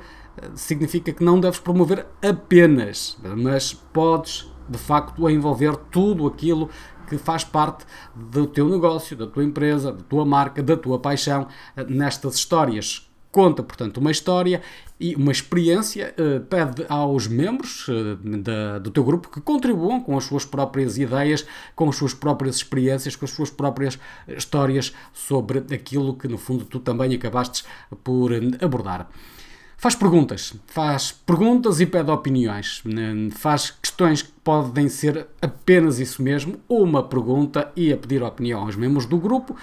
significa 0.55 1.11
que 1.11 1.25
não 1.25 1.41
deves 1.41 1.59
promover 1.59 2.07
apenas, 2.23 3.19
mas 3.39 3.73
podes 3.73 4.53
de 4.69 4.79
facto 4.79 5.29
envolver 5.31 5.75
tudo 5.91 6.27
aquilo 6.27 6.69
que 7.09 7.17
faz 7.17 7.43
parte 7.43 7.87
do 8.15 8.47
teu 8.47 8.69
negócio, 8.69 9.17
da 9.17 9.27
tua 9.27 9.43
empresa, 9.43 9.93
da 9.93 10.03
tua 10.03 10.27
marca, 10.27 10.63
da 10.63 10.77
tua 10.77 10.99
paixão 10.99 11.49
nestas 11.89 12.35
histórias 12.35 13.08
conta, 13.31 13.63
portanto, 13.63 13.99
uma 13.99 14.11
história 14.11 14.63
e 15.01 15.15
uma 15.15 15.31
experiência, 15.31 16.15
uh, 16.19 16.41
pede 16.47 16.85
aos 16.89 17.27
membros 17.27 17.87
uh, 17.89 18.17
da, 18.17 18.79
do 18.79 18.91
teu 18.91 19.05
grupo 19.05 19.29
que 19.29 19.41
contribuam 19.41 20.01
com 20.01 20.17
as 20.17 20.25
suas 20.25 20.45
próprias 20.45 20.99
ideias, 20.99 21.47
com 21.75 21.89
as 21.89 21.97
suas 21.97 22.15
próprias 22.15 22.57
experiências, 22.57 23.15
com 23.15 23.25
as 23.25 23.31
suas 23.31 23.51
próprias 23.51 23.99
histórias 24.27 24.93
sobre 25.13 25.59
aquilo 25.73 26.15
que, 26.15 26.27
no 26.27 26.39
fundo, 26.39 26.65
tu 26.65 26.81
também 26.81 27.15
acabaste 27.15 27.65
por 28.03 28.33
abordar. 28.61 29.09
Faz 29.81 29.95
perguntas, 29.95 30.55
faz 30.67 31.13
perguntas 31.13 31.81
e 31.81 31.87
pede 31.87 32.11
opiniões, 32.11 32.83
né? 32.85 33.31
faz 33.31 33.71
questões 33.71 34.23
que 34.23 34.33
podem 34.43 34.89
ser 34.89 35.29
apenas 35.41 36.01
isso 36.01 36.21
mesmo, 36.21 36.59
uma 36.69 37.01
pergunta 37.05 37.71
e 37.77 37.93
a 37.93 37.97
pedir 37.97 38.21
opinião 38.21 38.63
aos 38.63 38.75
membros 38.75 39.07
do 39.07 39.17
grupo 39.19 39.55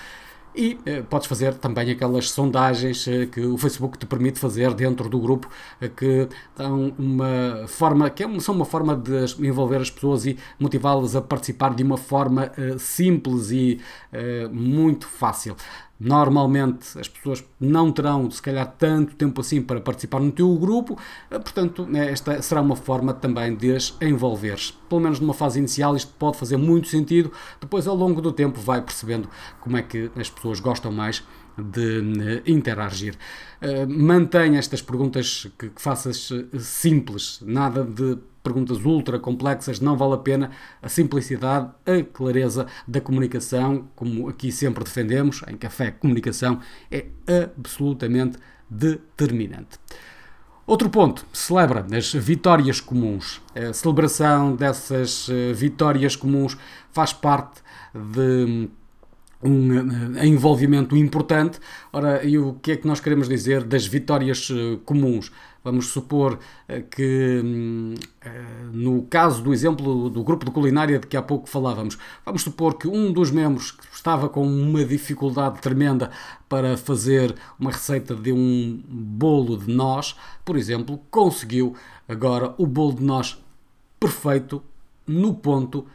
e 0.56 0.78
eh, 0.86 1.02
podes 1.02 1.28
fazer 1.28 1.54
também 1.56 1.92
aquelas 1.92 2.30
sondagens 2.32 3.08
eh, 3.08 3.26
que 3.26 3.42
o 3.42 3.58
Facebook 3.58 3.98
te 3.98 4.06
permite 4.06 4.40
fazer 4.40 4.74
dentro 4.74 5.10
do 5.10 5.20
grupo, 5.20 5.50
eh, 5.82 5.90
que 5.90 6.28
dão 6.56 6.94
uma 6.98 7.66
forma, 7.68 8.10
que 8.10 8.24
é, 8.24 8.40
são 8.40 8.56
uma 8.56 8.66
forma 8.66 8.96
de 8.96 9.26
envolver 9.46 9.78
as 9.78 9.90
pessoas 9.90 10.26
e 10.26 10.38
motivá-las 10.60 11.16
a 11.16 11.22
participar 11.22 11.74
de 11.76 11.84
uma 11.84 11.98
forma 11.98 12.52
eh, 12.58 12.78
simples 12.78 13.52
e 13.52 13.80
eh, 14.12 14.48
muito 14.52 15.08
fácil. 15.08 15.56
Normalmente 16.00 17.00
as 17.00 17.08
pessoas 17.08 17.44
não 17.60 17.92
terão, 17.92 18.30
se 18.30 18.42
calhar, 18.42 18.68
tanto 18.78 19.16
tempo 19.16 19.40
assim 19.40 19.62
para 19.62 19.80
participar 19.80 20.20
no 20.20 20.32
teu 20.32 20.54
grupo, 20.58 20.98
eh, 21.32 21.40
portanto, 21.40 21.86
né, 21.86 22.12
esta 22.12 22.42
será 22.42 22.62
uma 22.62 22.76
forma 22.76 23.14
também 23.14 23.56
de 23.56 23.74
as 23.74 23.96
envolveres. 24.02 24.72
Pelo 24.90 25.02
menos 25.02 25.20
numa 25.20 25.34
fase 25.34 25.60
inicial, 25.60 25.96
isto 25.96 26.14
pode 26.20 26.38
fazer 26.38 26.58
muito 26.58 26.88
sentido, 26.90 27.32
depois, 27.62 27.88
ao 27.88 27.96
longo 27.96 28.22
do 28.22 28.32
tempo, 28.32 28.60
vai 28.60 28.82
percebendo 28.82 29.30
como 29.62 29.78
é 29.78 29.82
que 29.82 30.12
as 30.16 30.30
pessoas 30.30 30.60
gostam 30.60 30.92
mais 30.92 31.24
de 31.58 32.00
eh, 32.00 32.44
interagir. 32.46 33.16
Uh, 33.62 33.88
mantenha 33.88 34.60
estas 34.60 34.82
perguntas 34.82 35.48
que, 35.58 35.72
faças 35.76 36.30
simples, 36.60 37.40
nada 37.42 37.84
de 37.84 38.18
perguntas 38.44 38.86
ultra 38.86 39.18
complexas, 39.18 39.80
não 39.80 39.98
vale 39.98 40.14
a 40.14 40.18
pena. 40.18 40.52
A 40.82 40.88
simplicidade, 40.88 41.72
a 41.86 42.04
clareza 42.04 42.68
da 42.88 43.02
comunicação, 43.02 43.88
como 43.96 44.30
aqui 44.30 44.52
sempre 44.52 44.84
defendemos, 44.84 45.42
em 45.48 45.58
Café 45.58 45.90
Comunicação, 45.92 46.60
é 46.92 47.08
absolutamente 47.58 48.38
determinante. 48.70 49.80
Outro 50.68 50.90
ponto, 50.90 51.26
celebra 51.32 51.86
as 51.96 52.12
vitórias 52.12 52.82
comuns. 52.82 53.40
A 53.54 53.72
celebração 53.72 54.56
dessas 54.56 55.30
eh, 55.30 55.54
vitórias 55.54 56.16
comuns 56.16 56.58
faz 56.92 57.14
parte 57.14 57.62
de 57.94 58.68
um 59.46 60.18
eh, 60.18 60.26
envolvimento 60.26 60.96
importante. 60.98 61.60
Ora, 61.94 62.24
e 62.24 62.38
o 62.38 62.54
que 62.56 62.72
é 62.72 62.76
que 62.78 62.88
nós 62.88 63.00
queremos 63.00 63.30
dizer 63.30 63.64
das 63.64 63.86
vitórias 63.86 64.50
eh, 64.52 64.80
comuns? 64.86 65.32
Vamos 65.64 65.88
supor 65.88 66.40
eh, 66.68 66.82
que, 66.82 67.42
hum, 67.44 67.96
no 68.72 69.04
caso 69.04 69.42
do 69.42 69.54
exemplo 69.54 70.10
do 70.10 70.24
grupo 70.24 70.46
de 70.46 70.52
culinária 70.52 71.00
de 71.00 71.08
que 71.08 71.18
há 71.18 71.22
pouco 71.22 71.50
falávamos, 71.50 71.98
vamos 72.26 72.42
supor 72.44 72.78
que 72.78 72.88
um 72.88 73.12
dos 73.12 73.32
membros 73.32 73.78
estava 73.94 74.30
com 74.30 74.46
uma 74.46 74.84
dificuldade 74.84 75.60
tremenda 75.62 76.12
para 76.50 76.78
fazer 76.78 77.36
uma 77.60 77.72
receita 77.72 78.16
de 78.16 78.32
um 78.32 78.82
bolo 78.88 79.58
de 79.58 79.74
nós, 79.74 80.16
por 80.44 80.56
exemplo, 80.56 81.00
conseguiu 81.10 81.76
agora 82.08 82.54
o 82.58 82.68
bolo 82.68 82.94
de 82.94 83.04
nós 83.04 83.42
perfeito, 84.00 84.62
no 85.08 85.34
ponto 85.34 85.86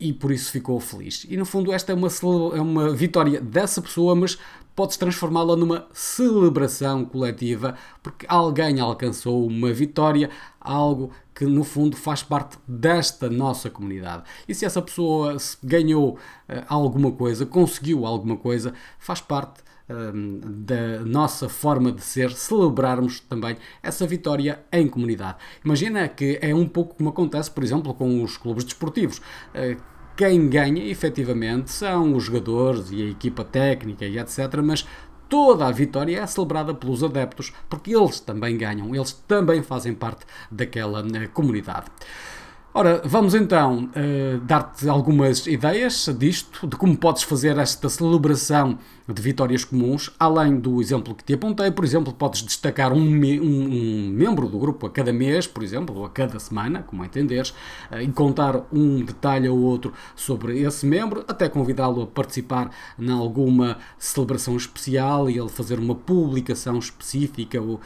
e 0.00 0.12
por 0.12 0.30
isso 0.30 0.50
ficou 0.52 0.78
feliz. 0.78 1.26
E 1.28 1.36
no 1.36 1.44
fundo, 1.44 1.72
esta 1.72 1.92
é 1.92 1.94
uma, 1.94 2.08
é 2.54 2.60
uma 2.60 2.94
vitória 2.94 3.40
dessa 3.40 3.82
pessoa, 3.82 4.14
mas 4.14 4.38
podes 4.74 4.96
transformá-la 4.96 5.56
numa 5.56 5.88
celebração 5.92 7.04
coletiva, 7.04 7.74
porque 8.00 8.24
alguém 8.28 8.78
alcançou 8.78 9.44
uma 9.44 9.72
vitória, 9.72 10.30
algo 10.60 11.10
que 11.34 11.44
no 11.44 11.64
fundo 11.64 11.96
faz 11.96 12.22
parte 12.22 12.56
desta 12.66 13.28
nossa 13.28 13.68
comunidade. 13.68 14.22
E 14.46 14.54
se 14.54 14.64
essa 14.64 14.80
pessoa 14.80 15.36
ganhou 15.62 16.12
uh, 16.12 16.64
alguma 16.68 17.10
coisa, 17.10 17.44
conseguiu 17.44 18.06
alguma 18.06 18.36
coisa, 18.36 18.72
faz 19.00 19.20
parte 19.20 19.67
ehm, 19.88 20.40
da 20.42 21.00
nossa 21.04 21.48
forma 21.48 21.92
de 21.92 22.02
ser, 22.02 22.30
celebrarmos 22.32 23.20
também 23.20 23.56
essa 23.82 24.06
vitória 24.06 24.60
em 24.72 24.86
comunidade. 24.88 25.38
Imagina 25.64 26.08
que 26.08 26.38
é 26.40 26.54
um 26.54 26.66
pouco 26.66 26.96
como 26.96 27.10
acontece, 27.10 27.50
por 27.50 27.62
exemplo, 27.62 27.94
com 27.94 28.22
os 28.22 28.36
clubes 28.36 28.64
desportivos. 28.64 29.20
Eh, 29.54 29.76
quem 30.16 30.48
ganha 30.48 30.84
efetivamente 30.84 31.70
são 31.70 32.14
os 32.16 32.24
jogadores 32.24 32.90
e 32.90 33.02
a 33.02 33.10
equipa 33.10 33.44
técnica 33.44 34.04
e 34.04 34.18
etc. 34.18 34.60
Mas 34.64 34.84
toda 35.28 35.66
a 35.66 35.70
vitória 35.70 36.20
é 36.20 36.26
celebrada 36.26 36.74
pelos 36.74 37.04
adeptos 37.04 37.52
porque 37.68 37.94
eles 37.94 38.18
também 38.18 38.56
ganham, 38.56 38.94
eles 38.94 39.12
também 39.12 39.62
fazem 39.62 39.94
parte 39.94 40.26
daquela 40.50 41.00
eh, 41.00 41.28
comunidade. 41.28 41.86
Ora, 42.74 43.00
vamos 43.04 43.34
então 43.34 43.90
uh, 43.90 44.38
dar-te 44.40 44.88
algumas 44.88 45.46
ideias 45.46 46.08
disto, 46.18 46.66
de 46.66 46.76
como 46.76 46.96
podes 46.96 47.22
fazer 47.22 47.56
esta 47.58 47.88
celebração 47.88 48.78
de 49.08 49.22
vitórias 49.22 49.64
comuns, 49.64 50.10
além 50.18 50.60
do 50.60 50.82
exemplo 50.82 51.14
que 51.14 51.24
te 51.24 51.32
apontei. 51.32 51.70
Por 51.70 51.84
exemplo, 51.84 52.12
podes 52.12 52.42
destacar 52.42 52.92
um, 52.92 53.00
me 53.00 53.40
um, 53.40 53.44
um 53.44 54.10
membro 54.10 54.48
do 54.48 54.58
grupo 54.58 54.86
a 54.86 54.90
cada 54.90 55.12
mês, 55.12 55.46
por 55.46 55.62
exemplo, 55.62 55.96
ou 55.96 56.04
a 56.04 56.10
cada 56.10 56.38
semana, 56.38 56.82
como 56.82 57.02
entenderes, 57.02 57.50
uh, 57.90 58.00
e 58.02 58.08
contar 58.08 58.66
um 58.70 59.02
detalhe 59.02 59.48
ou 59.48 59.58
outro 59.58 59.94
sobre 60.14 60.60
esse 60.60 60.84
membro, 60.84 61.24
até 61.26 61.48
convidá-lo 61.48 62.02
a 62.02 62.06
participar 62.06 62.70
em 62.98 63.10
alguma 63.10 63.78
celebração 63.98 64.56
especial 64.56 65.30
e 65.30 65.38
ele 65.38 65.48
fazer 65.48 65.78
uma 65.78 65.94
publicação 65.94 66.78
específica 66.78 67.60
ou 67.60 67.80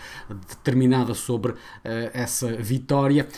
determinada 0.48 1.14
sobre 1.14 1.52
uh, 1.52 1.56
essa 2.12 2.48
vitória. 2.56 3.28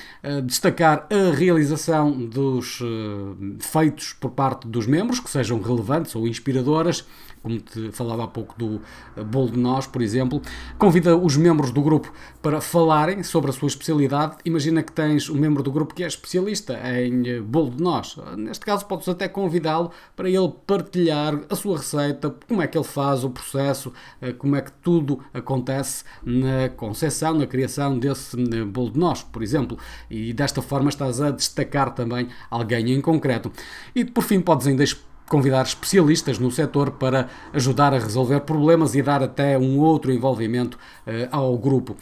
destacar 0.44 1.06
a 1.10 1.34
realização 1.34 2.12
dos 2.12 2.80
uh, 2.80 3.36
feitos 3.60 4.12
por 4.14 4.30
parte 4.30 4.66
dos 4.66 4.86
membros, 4.86 5.20
que 5.20 5.28
sejam 5.28 5.60
relevantes 5.60 6.14
ou 6.16 6.26
inspiradoras, 6.26 7.04
como 7.44 7.60
te 7.60 7.92
falava 7.92 8.24
há 8.24 8.26
pouco 8.26 8.58
do 8.58 8.80
eh, 9.14 9.22
bolo 9.22 9.50
de 9.50 9.58
nós, 9.58 9.86
por 9.86 10.00
exemplo, 10.00 10.40
convida 10.78 11.14
os 11.14 11.36
membros 11.36 11.70
do 11.70 11.82
grupo 11.82 12.10
para 12.40 12.58
falarem 12.58 13.22
sobre 13.22 13.50
a 13.50 13.52
sua 13.52 13.68
especialidade. 13.68 14.36
Imagina 14.46 14.82
que 14.82 14.90
tens 14.90 15.28
um 15.28 15.34
membro 15.34 15.62
do 15.62 15.70
grupo 15.70 15.94
que 15.94 16.02
é 16.02 16.06
especialista 16.06 16.72
em 16.98 17.28
eh, 17.28 17.40
bolo 17.40 17.72
de 17.72 17.82
nós. 17.82 18.16
Neste 18.38 18.64
caso, 18.64 18.86
podes 18.86 19.06
até 19.08 19.28
convidá-lo 19.28 19.90
para 20.16 20.28
ele 20.28 20.50
partilhar 20.66 21.38
a 21.50 21.54
sua 21.54 21.76
receita, 21.76 22.34
como 22.48 22.62
é 22.62 22.66
que 22.66 22.78
ele 22.78 22.84
faz 22.84 23.24
o 23.24 23.30
processo, 23.30 23.92
como 24.38 24.56
é 24.56 24.62
que 24.62 24.72
tudo 24.72 25.20
acontece 25.34 26.04
na 26.24 26.70
concepção, 26.70 27.34
na 27.34 27.46
criação 27.46 27.98
desse 27.98 28.36
bolo 28.64 28.90
de 28.90 28.98
nós, 28.98 29.22
por 29.22 29.42
exemplo. 29.42 29.78
E 30.08 30.32
desta 30.32 30.62
forma 30.62 30.88
estás 30.88 31.20
a 31.20 31.30
destacar 31.30 31.94
também 31.94 32.28
alguém 32.50 32.92
em 32.92 33.00
concreto. 33.02 33.52
E 33.94 34.04
por 34.04 34.24
fim, 34.24 34.40
podes 34.40 34.66
ainda 34.66 34.82
convidar 35.28 35.62
especialistas 35.64 36.38
no 36.38 36.50
setor 36.50 36.92
para 36.92 37.28
ajudar 37.52 37.94
a 37.94 37.98
resolver 37.98 38.40
problemas 38.40 38.94
e 38.94 39.02
dar 39.02 39.22
até 39.22 39.58
um 39.58 39.78
outro 39.78 40.12
envolvimento 40.12 40.78
uh, 41.06 41.28
ao 41.30 41.56
grupo. 41.58 41.96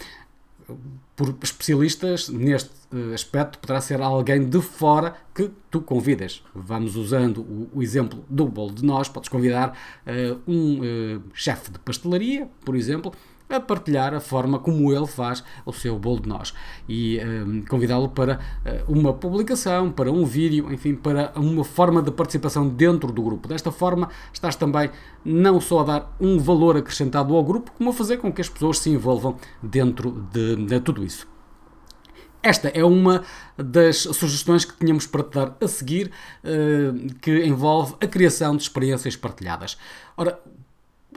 Por 1.14 1.36
especialistas, 1.42 2.28
neste 2.28 2.70
uh, 2.92 3.14
aspecto, 3.14 3.58
poderá 3.58 3.80
ser 3.80 4.00
alguém 4.00 4.48
de 4.48 4.60
fora 4.60 5.14
que 5.34 5.50
tu 5.70 5.80
convidas. 5.80 6.42
Vamos 6.54 6.96
usando 6.96 7.42
o, 7.42 7.70
o 7.74 7.82
exemplo 7.82 8.24
do 8.28 8.46
bolo 8.46 8.72
de 8.72 8.84
nós, 8.84 9.08
podes 9.08 9.28
convidar 9.28 9.76
uh, 10.06 10.40
um 10.50 10.80
chefe 11.32 11.70
de 11.70 11.78
pastelaria, 11.78 12.48
por 12.64 12.74
exemplo, 12.74 13.12
a 13.48 13.60
partilhar 13.60 14.14
a 14.14 14.20
forma 14.20 14.58
como 14.58 14.92
ele 14.92 15.06
faz 15.06 15.44
o 15.64 15.72
seu 15.72 15.98
bolo 15.98 16.20
de 16.20 16.28
nós 16.28 16.54
e 16.88 17.20
um, 17.20 17.62
convidá-lo 17.62 18.08
para 18.08 18.40
uh, 18.64 18.92
uma 18.92 19.12
publicação, 19.12 19.90
para 19.90 20.10
um 20.10 20.24
vídeo, 20.24 20.72
enfim, 20.72 20.94
para 20.94 21.32
uma 21.36 21.64
forma 21.64 22.02
de 22.02 22.10
participação 22.10 22.68
dentro 22.68 23.12
do 23.12 23.22
grupo. 23.22 23.48
Desta 23.48 23.70
forma, 23.70 24.08
estás 24.32 24.56
também 24.56 24.90
não 25.24 25.60
só 25.60 25.80
a 25.80 25.84
dar 25.84 26.16
um 26.20 26.38
valor 26.38 26.76
acrescentado 26.76 27.34
ao 27.36 27.44
grupo, 27.44 27.72
como 27.72 27.90
a 27.90 27.92
fazer 27.92 28.16
com 28.18 28.32
que 28.32 28.40
as 28.40 28.48
pessoas 28.48 28.78
se 28.78 28.90
envolvam 28.90 29.36
dentro 29.62 30.26
de, 30.32 30.56
de 30.56 30.80
tudo 30.80 31.04
isso. 31.04 31.30
Esta 32.42 32.68
é 32.70 32.84
uma 32.84 33.22
das 33.56 33.98
sugestões 33.98 34.64
que 34.64 34.76
tínhamos 34.76 35.06
para 35.06 35.22
te 35.22 35.34
dar 35.34 35.56
a 35.60 35.68
seguir, 35.68 36.10
uh, 36.42 37.14
que 37.20 37.44
envolve 37.44 37.94
a 38.00 38.06
criação 38.06 38.56
de 38.56 38.64
experiências 38.64 39.14
partilhadas. 39.14 39.78
Ora, 40.16 40.40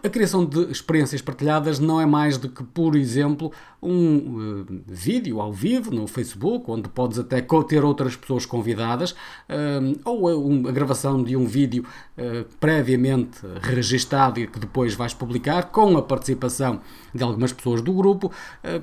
a 0.06 0.10
criação 0.10 0.46
de 0.46 0.72
experiências 0.72 1.22
partilhadas 1.22 1.80
não 1.80 2.00
é 2.00 2.06
mais 2.06 2.38
do 2.38 2.48
que, 2.48 2.64
por 2.64 2.96
exemplo, 2.96 3.52
um 3.82 4.18
uh, 4.18 4.66
vídeo 4.88 5.42
ao 5.42 5.52
vivo 5.52 5.92
no 5.92 6.06
Facebook, 6.08 6.70
onde 6.70 6.88
podes 6.88 7.18
até 7.18 7.42
ter 7.68 7.84
outras 7.84 8.16
pessoas 8.16 8.46
convidadas, 8.46 9.12
uh, 9.12 10.00
ou 10.06 10.30
a, 10.30 10.38
um, 10.38 10.68
a, 10.68 10.72
gravação 10.72 11.24
de 11.24 11.36
um 11.36 11.46
vídeo 11.46 11.86
uh, 12.18 12.46
previamente 12.60 13.40
registado 13.62 14.40
e 14.40 14.48
que 14.48 14.60
depois 14.60 14.94
vais 14.94 15.14
publicar, 15.14 15.72
com 15.72 15.98
a 15.98 16.02
participação 16.02 16.82
de 17.14 17.24
algumas 17.24 17.52
pessoas 17.52 17.82
do 17.82 17.94
grupo, 17.94 18.32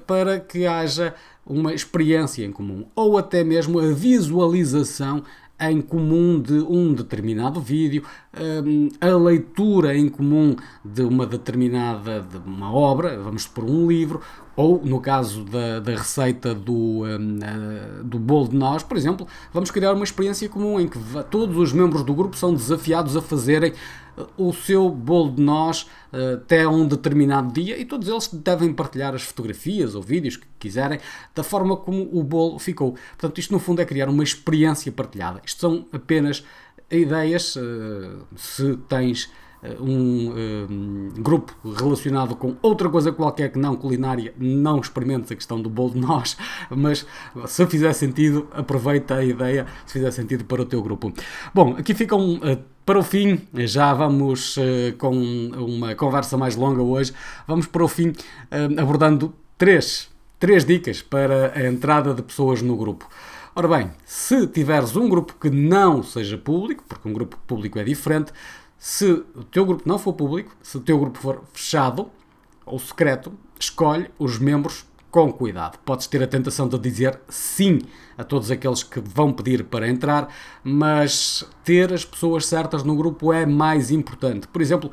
para 0.07 0.41
que 0.41 0.67
haja 0.67 1.14
uma 1.45 1.75
experiência 1.75 2.45
em 2.45 2.52
comum, 2.52 2.87
ou 2.95 3.19
até 3.19 3.43
mesmo 3.45 3.79
a 3.79 3.93
visualização 3.93 5.23
em 5.71 5.81
comum 5.81 6.40
de 6.40 6.54
um 6.54 6.92
determinado 6.92 7.61
vídeo, 7.61 8.02
hum, 8.64 8.88
a 9.00 9.16
leitura 9.16 9.97
em 9.97 10.09
comum 10.09 10.57
de 10.85 11.02
uma 11.02 11.26
determinada 11.26 12.21
de 12.21 12.38
uma 12.38 12.73
obra, 12.73 13.19
vamos 13.19 13.47
por 13.47 13.64
um 13.64 13.87
livro, 13.87 14.21
ou 14.57 14.85
no 14.85 15.00
caso 15.00 15.45
da, 15.45 15.81
da 15.81 15.92
receita 15.92 16.54
do, 16.54 17.04
hum, 17.04 17.38
do 18.04 18.19
bolo 18.19 18.49
de 18.49 18.57
nós, 18.57 18.83
por 18.83 18.97
exemplo, 18.97 19.26
vamos 19.52 19.71
criar 19.71 19.92
uma 19.92 20.04
experiência 20.04 20.49
comum 20.49 20.81
em 20.81 20.88
que 20.88 20.99
todos 21.31 21.57
os 21.57 21.73
membros 21.73 22.02
do 22.02 22.14
grupo 22.14 22.37
são 22.37 22.52
desafiados 22.52 23.16
a 23.16 23.23
fazerem 23.23 23.73
o 24.37 24.52
seu 24.52 24.88
bolo 24.90 25.33
de 25.33 25.42
nós 25.42 25.88
eh, 26.12 26.35
até 26.35 26.69
um 26.69 26.87
determinado 26.87 27.52
dia 27.52 27.78
e 27.78 27.85
todos 27.85 28.09
eles 28.09 28.28
devem 28.28 28.73
partilhar 28.73 29.14
as 29.14 29.23
fotografias 29.23 29.95
ou 29.95 30.02
vídeos 30.02 30.37
que 30.37 30.47
quiserem 30.59 31.00
da 31.35 31.42
forma 31.42 31.76
como 31.76 32.09
o 32.12 32.23
bolo 32.23 32.59
ficou. 32.59 32.92
Portanto, 32.92 33.38
isto 33.38 33.52
no 33.52 33.59
fundo 33.59 33.81
é 33.81 33.85
criar 33.85 34.09
uma 34.09 34.23
experiência 34.23 34.92
partilhada. 34.92 35.40
Isto 35.45 35.61
são 35.61 35.87
apenas 35.92 36.45
ideias. 36.90 37.57
Eh, 37.57 38.23
se 38.37 38.76
tens 38.88 39.31
um, 39.81 40.33
um, 40.69 41.12
grupo 41.19 41.54
relacionado 41.76 42.34
com 42.34 42.56
outra 42.60 42.89
coisa 42.89 43.13
qualquer 43.13 43.50
que 43.50 43.58
não 43.58 43.76
culinária, 43.76 44.34
não 44.37 44.80
experimentes 44.80 45.30
a 45.30 45.37
questão 45.37 45.60
do 45.60 45.71
bolo 45.71 45.91
de 45.93 46.00
nós, 46.00 46.37
mas 46.69 47.06
se 47.47 47.67
fizer 47.67 47.93
sentido, 47.93 48.49
aproveita 48.52 49.17
a 49.17 49.25
ideia, 49.25 49.67
se 49.87 49.95
fizer 49.95 50.10
sentido 50.10 50.45
para 50.45 50.63
o 50.63 50.65
teu 50.65 50.82
grupo. 50.82 51.13
Bom, 51.54 51.76
aqui 51.78 51.95
ficam 51.95 52.34
uh, 52.34 52.58
para 52.84 52.99
o 52.99 53.02
fim, 53.02 53.41
já 53.54 53.95
vamos 53.95 54.56
com 54.99 55.13
uma 55.13 55.95
conversa 55.95 56.37
mais 56.37 56.56
longa 56.56 56.82
hoje, 56.82 57.13
vamos 57.47 57.67
para 57.67 57.84
o 57.84 57.87
fim 57.87 58.13
abordando 58.76 59.32
três, 59.56 60.10
três 60.41 60.65
dicas 60.65 61.00
para 61.00 61.52
a 61.54 61.65
entrada 61.65 62.13
de 62.13 62.23
pessoas 62.23 62.60
no 62.60 62.76
grupo. 62.76 63.08
Ora 63.54 63.69
bem, 63.69 63.91
se 64.06 64.47
tiveres 64.47 64.97
um 64.97 65.08
grupo 65.08 65.37
que 65.39 65.50
não 65.50 66.02
seja 66.02 66.39
público, 66.39 66.82
porque 66.89 67.06
um 67.06 67.13
grupo 67.13 67.39
público 67.47 67.78
é 67.78 67.84
diferente, 67.84 68.32
se 68.84 69.12
o 69.12 69.45
teu 69.45 69.64
grupo 69.64 69.84
não 69.86 69.97
for 69.97 70.12
público, 70.12 70.56
se 70.60 70.76
o 70.76 70.80
teu 70.80 70.99
grupo 70.99 71.16
for 71.16 71.45
fechado 71.52 72.10
ou 72.66 72.80
secreto, 72.80 73.32
escolhe 73.56 74.10
os 74.18 74.40
membros 74.40 74.84
com 75.08 75.32
cuidado. 75.32 75.78
Podes 75.84 76.08
ter 76.08 76.21
a 76.21 76.26
tentação 76.26 76.66
de 76.66 76.76
dizer 76.80 77.21
sim 77.28 77.78
a 78.18 78.25
todos 78.25 78.50
aqueles 78.50 78.82
que 78.82 78.99
vão 78.99 79.32
pedir 79.32 79.62
para 79.62 79.88
entrar, 79.88 80.34
mas 80.64 81.45
ter 81.62 81.92
as 81.92 82.04
pessoas 82.04 82.45
certas 82.45 82.82
no 82.82 82.97
grupo 82.97 83.32
é 83.32 83.47
mais 83.47 83.92
importante. 83.92 84.49
Por 84.49 84.60
exemplo, 84.60 84.90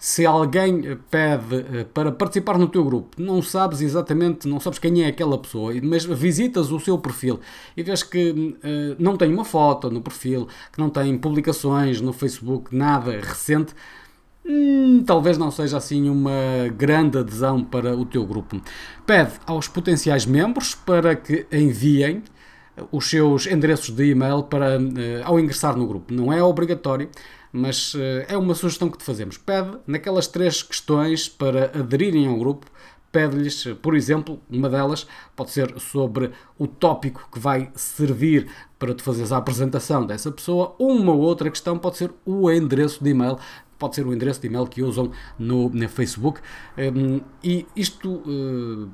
se 0.00 0.24
alguém 0.24 0.96
pede 1.10 1.56
eh, 1.56 1.84
para 1.84 2.10
participar 2.10 2.56
no 2.56 2.66
teu 2.66 2.82
grupo, 2.82 3.20
não 3.20 3.42
sabes 3.42 3.82
exatamente, 3.82 4.48
não 4.48 4.58
sabes 4.58 4.78
quem 4.78 5.02
é 5.02 5.08
aquela 5.08 5.36
pessoa, 5.36 5.74
mas 5.82 6.06
visitas 6.06 6.72
o 6.72 6.80
seu 6.80 6.96
perfil 6.96 7.38
e 7.76 7.82
vês 7.82 8.02
que 8.02 8.30
uh, 8.30 8.96
não 8.98 9.14
tem 9.18 9.30
uma 9.30 9.44
foto 9.44 9.90
no 9.90 10.00
perfil, 10.00 10.48
que 10.72 10.78
não 10.78 10.88
tem 10.88 11.18
publicações 11.18 12.00
no 12.00 12.14
Facebook, 12.14 12.74
nada 12.74 13.20
recente, 13.20 13.74
hum, 14.42 15.04
talvez 15.04 15.36
não 15.36 15.50
seja 15.50 15.76
assim 15.76 16.08
uma 16.08 16.32
grande 16.74 17.18
adesão 17.18 17.62
para 17.62 17.94
o 17.94 18.06
teu 18.06 18.24
grupo. 18.24 18.58
Pede 19.04 19.32
aos 19.44 19.68
potenciais 19.68 20.24
membros 20.24 20.74
para 20.74 21.14
que 21.14 21.46
enviem 21.52 22.22
os 22.90 23.08
seus 23.08 23.46
endereços 23.46 23.94
de 23.94 24.10
e-mail 24.10 24.44
para, 24.44 24.78
uh, 24.78 24.82
ao 25.24 25.38
ingressar 25.38 25.76
no 25.76 25.86
grupo. 25.86 26.12
Não 26.12 26.32
é 26.32 26.42
obrigatório 26.42 27.08
mas 27.52 27.94
eh, 27.96 28.26
é 28.28 28.36
uma 28.36 28.54
sugestão 28.54 28.88
que 28.88 28.98
te 28.98 29.04
fazemos. 29.04 29.36
Pede 29.36 29.76
naquelas 29.86 30.26
três 30.26 30.62
questões 30.62 31.28
para 31.28 31.64
aderirem 31.78 32.28
ao 32.28 32.36
grupo, 32.36 32.66
pede-lhes, 33.10 33.64
por 33.82 33.96
exemplo, 33.96 34.40
uma 34.48 34.68
delas 34.68 35.06
pode 35.34 35.50
ser 35.50 35.78
sobre 35.80 36.30
o 36.58 36.66
tópico 36.66 37.28
que 37.32 37.38
vai 37.38 37.70
servir 37.74 38.48
para 38.78 38.94
te 38.94 39.02
fazeres 39.02 39.32
a 39.32 39.36
apresentação 39.36 40.06
dessa 40.06 40.30
pessoa. 40.30 40.74
Uma 40.78 41.12
outra 41.12 41.50
questão 41.50 41.76
pode 41.78 41.96
ser 41.96 42.12
o 42.24 42.50
endereço 42.50 43.02
de 43.02 43.10
e-mail 43.10 43.38
pode 43.78 43.94
ser 43.94 44.06
o 44.06 44.12
endereço 44.12 44.42
de 44.42 44.46
e-mail 44.46 44.66
que 44.66 44.82
usam 44.82 45.10
no, 45.38 45.70
no 45.70 45.88
Facebook. 45.88 46.38
Um, 46.76 47.22
e 47.42 47.66
isto 47.74 48.10
uh, 48.10 48.90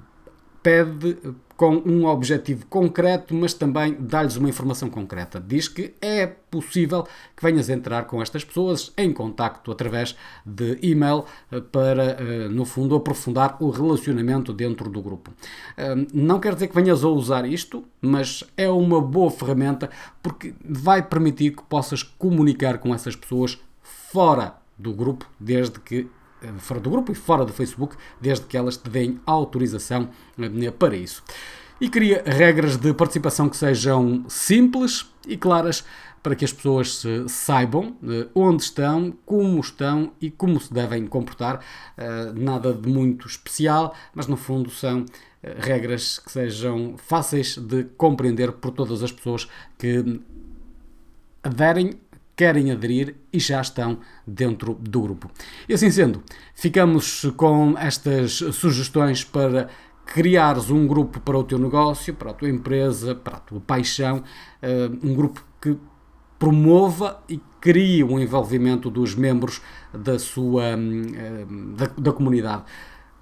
pede 0.67 1.17
com 1.57 1.77
um 1.87 2.07
objetivo 2.07 2.67
concreto, 2.67 3.33
mas 3.33 3.55
também 3.55 3.97
dá-lhes 4.01 4.37
uma 4.37 4.49
informação 4.49 4.91
concreta. 4.91 5.41
Diz 5.41 5.69
que 5.69 5.95
é 6.03 6.27
possível 6.27 7.05
que 7.37 7.43
venhas 7.43 7.69
entrar 7.69 8.07
com 8.07 8.21
estas 8.21 8.45
pessoas 8.45 8.93
em 8.97 9.13
contacto 9.13 9.71
através 9.71 10.17
de 10.45 10.77
e-mail 10.83 11.25
eh, 11.53 11.61
para, 11.61 12.17
eh, 12.21 12.49
no 12.49 12.65
fundo, 12.65 12.97
aprofundar 12.97 13.57
o 13.61 13.71
relacionamento 13.71 14.53
dentro 14.53 14.91
do 14.91 15.01
grupo. 15.01 15.33
Eh, 15.77 15.95
não 16.13 16.41
quer 16.41 16.55
dizer 16.55 16.67
que 16.67 16.75
venhas 16.75 17.05
a 17.05 17.09
usar 17.09 17.47
isto, 17.47 17.85
mas 18.01 18.43
é 18.57 18.69
uma 18.69 19.01
boa 19.01 19.31
ferramenta 19.31 19.89
porque 20.21 20.53
vai 20.69 21.01
permitir 21.01 21.53
que 21.53 21.63
possas 21.63 22.03
comunicar 22.03 22.79
com 22.79 22.93
essas 22.93 23.15
pessoas 23.15 23.57
fora 23.83 24.57
do 24.79 24.93
grupo, 24.93 25.27
desde 25.39 25.81
que 25.81 26.01
eh, 26.01 26.07
fora 26.59 26.81
do 26.81 26.91
grupo 26.91 27.13
e 27.13 27.15
fora 27.15 27.45
do 27.45 27.53
Facebook, 27.53 27.97
desde 28.21 28.47
que 28.47 28.57
elas 28.57 28.77
te 28.77 28.89
deem 28.89 29.21
autorização 29.27 30.09
eh, 30.39 30.71
para 30.71 30.97
isso. 30.97 31.23
e 31.81 31.89
cria 31.91 32.23
regras 32.25 32.77
de 32.77 32.95
participação 32.95 33.49
que 33.49 33.57
sejam 33.57 34.25
simples 34.29 35.07
e 35.27 35.37
claras 35.37 35.85
para 36.27 36.35
que 36.35 36.45
as 36.45 36.53
pessoas 36.53 37.05
saibam 37.29 37.97
eh, 38.03 38.27
onde 38.35 38.65
estão, 38.65 39.15
como 39.25 39.61
estão 39.61 40.11
e 40.21 40.29
como 40.29 40.61
se 40.61 40.75
devem 40.75 41.07
comportar. 41.07 41.65
Eh, 41.97 42.33
nada 42.35 42.75
de 42.75 42.89
muito 42.89 43.29
especial, 43.29 43.95
mas 44.13 44.27
no 44.27 44.37
fundo 44.37 44.69
são 44.69 45.07
eh, 45.41 45.55
regras 45.57 46.19
que 46.19 46.33
sejam 46.33 46.97
fáceis 46.97 47.57
de 47.57 47.85
compreender 47.97 48.51
por 48.51 48.73
todas 48.73 49.05
as 49.05 49.13
pessoas 49.13 49.49
que 49.79 50.21
aderem 51.45 51.93
querem 52.37 52.71
aderir 52.71 53.17
e 53.33 53.41
já 53.41 53.61
estão 53.61 53.99
dentro 54.27 54.75
do 54.75 55.01
grupo. 55.01 55.31
E 55.67 55.73
assim 55.73 55.91
sendo, 55.91 56.23
ficamos 56.55 57.25
com 57.37 57.75
estas 57.79 58.33
sugestões 58.33 59.25
para 59.25 59.69
criares 60.05 60.71
um 60.71 60.87
grupo 60.87 61.19
para 61.19 61.39
o 61.39 61.43
teu 61.43 61.59
negócio, 61.59 62.15
para 62.15 62.31
a 62.31 62.35
tua 62.35 62.51
empresa, 62.51 63.15
para 63.15 63.39
a 63.39 63.41
tua 63.41 63.61
paixão, 63.61 64.23
um 65.03 65.15
grupo 65.15 65.45
que 65.61 65.77
promova 66.39 67.21
e 67.29 67.41
crie 67.61 68.05
o 68.05 68.13
um 68.13 68.21
envolvimento 68.21 68.91
dos 68.91 69.15
membros 69.15 69.61
da 69.93 70.19
sua 70.19 70.77
da, 71.75 71.87
da 71.99 72.13
comunidade. 72.13 72.65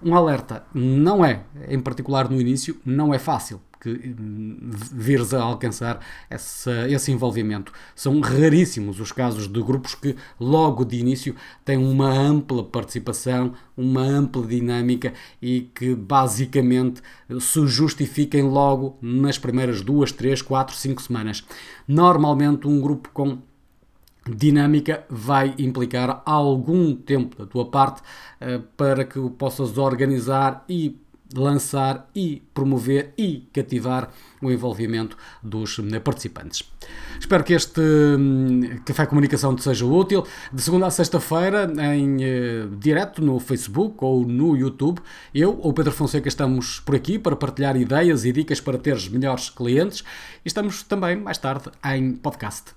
Um 0.03 0.15
alerta, 0.15 0.67
não 0.75 1.25
é, 1.25 1.45
em 1.69 1.81
particular 1.81 2.29
no 2.29 2.39
início, 2.39 2.77
não 2.85 3.15
é 3.15 3.19
fácil 3.19 3.61
que 3.85 4.17
vires 4.93 5.35
a 5.35 5.43
alcançar 5.43 6.01
essa, 6.31 6.89
esse 6.89 7.13
envolvimento. 7.13 7.71
São 7.95 8.19
raríssimos 8.21 8.99
os 8.99 9.13
casos 9.13 9.47
de 9.47 9.63
grupos 9.63 9.95
que 9.95 10.17
logo 10.41 10.87
de 10.87 10.97
início 10.97 11.37
têm 11.65 11.77
uma 11.77 12.11
ampla 12.11 12.65
participação, 12.65 13.53
uma 13.77 14.01
ampla 14.01 14.47
dinâmica 14.47 15.13
e 15.43 15.71
que 15.75 15.95
basicamente 15.95 17.03
se 17.39 17.67
justifiquem 17.67 18.43
logo 18.43 18.97
nas 19.03 19.37
primeiras 19.37 19.83
duas, 19.83 20.11
três, 20.11 20.41
quatro, 20.41 20.75
cinco 20.75 21.03
semanas. 21.03 21.45
Normalmente 21.87 22.67
um 22.67 22.81
grupo 22.81 23.11
com 23.13 23.39
dinâmica 24.27 25.05
vai 25.11 25.55
implicar 25.59 26.23
algum 26.25 26.95
tempo 26.95 27.37
da 27.37 27.45
tua 27.45 27.67
parte 27.67 28.01
uh, 28.01 28.63
para 28.79 29.05
que 29.05 29.19
o 29.19 29.29
possas 29.29 29.77
organizar 29.77 30.65
e 30.67 30.99
lançar 31.35 32.09
e 32.15 32.43
promover 32.53 33.13
e 33.17 33.49
cativar 33.53 34.11
o 34.41 34.51
envolvimento 34.51 35.17
dos 35.43 35.81
participantes. 36.03 36.71
Espero 37.19 37.43
que 37.43 37.53
este 37.53 37.81
Café 38.85 39.07
Comunicação 39.07 39.55
te 39.55 39.63
seja 39.63 39.85
útil. 39.87 40.25
De 40.53 40.63
segunda 40.63 40.87
a 40.87 40.91
sexta-feira, 40.91 41.73
em 41.95 42.17
uh, 42.17 42.77
direto 42.77 43.23
no 43.23 43.41
Facebook 43.41 43.97
ou 44.01 44.27
no 44.27 44.57
YouTube, 44.57 45.01
eu 45.35 45.59
ou 45.61 45.73
Pedro 45.73 45.93
Fonseca 45.93 46.29
estamos 46.29 46.81
por 46.81 46.95
aqui 46.95 47.19
para 47.19 47.37
partilhar 47.37 47.77
ideias 47.77 48.25
e 48.25 48.33
dicas 48.33 48.61
para 48.61 48.79
teres 48.79 49.09
melhores 49.09 49.51
clientes 49.51 50.05
e 50.45 50.49
estamos 50.49 50.83
também 50.83 51.17
mais 51.17 51.39
tarde 51.39 51.71
em 51.85 52.13
podcast. 52.13 52.73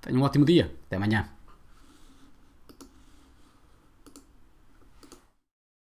Tenha 0.00 0.18
um 0.18 0.22
ótimo 0.22 0.44
dia. 0.44 0.72
Até 0.86 0.96
amanhã. 0.96 1.39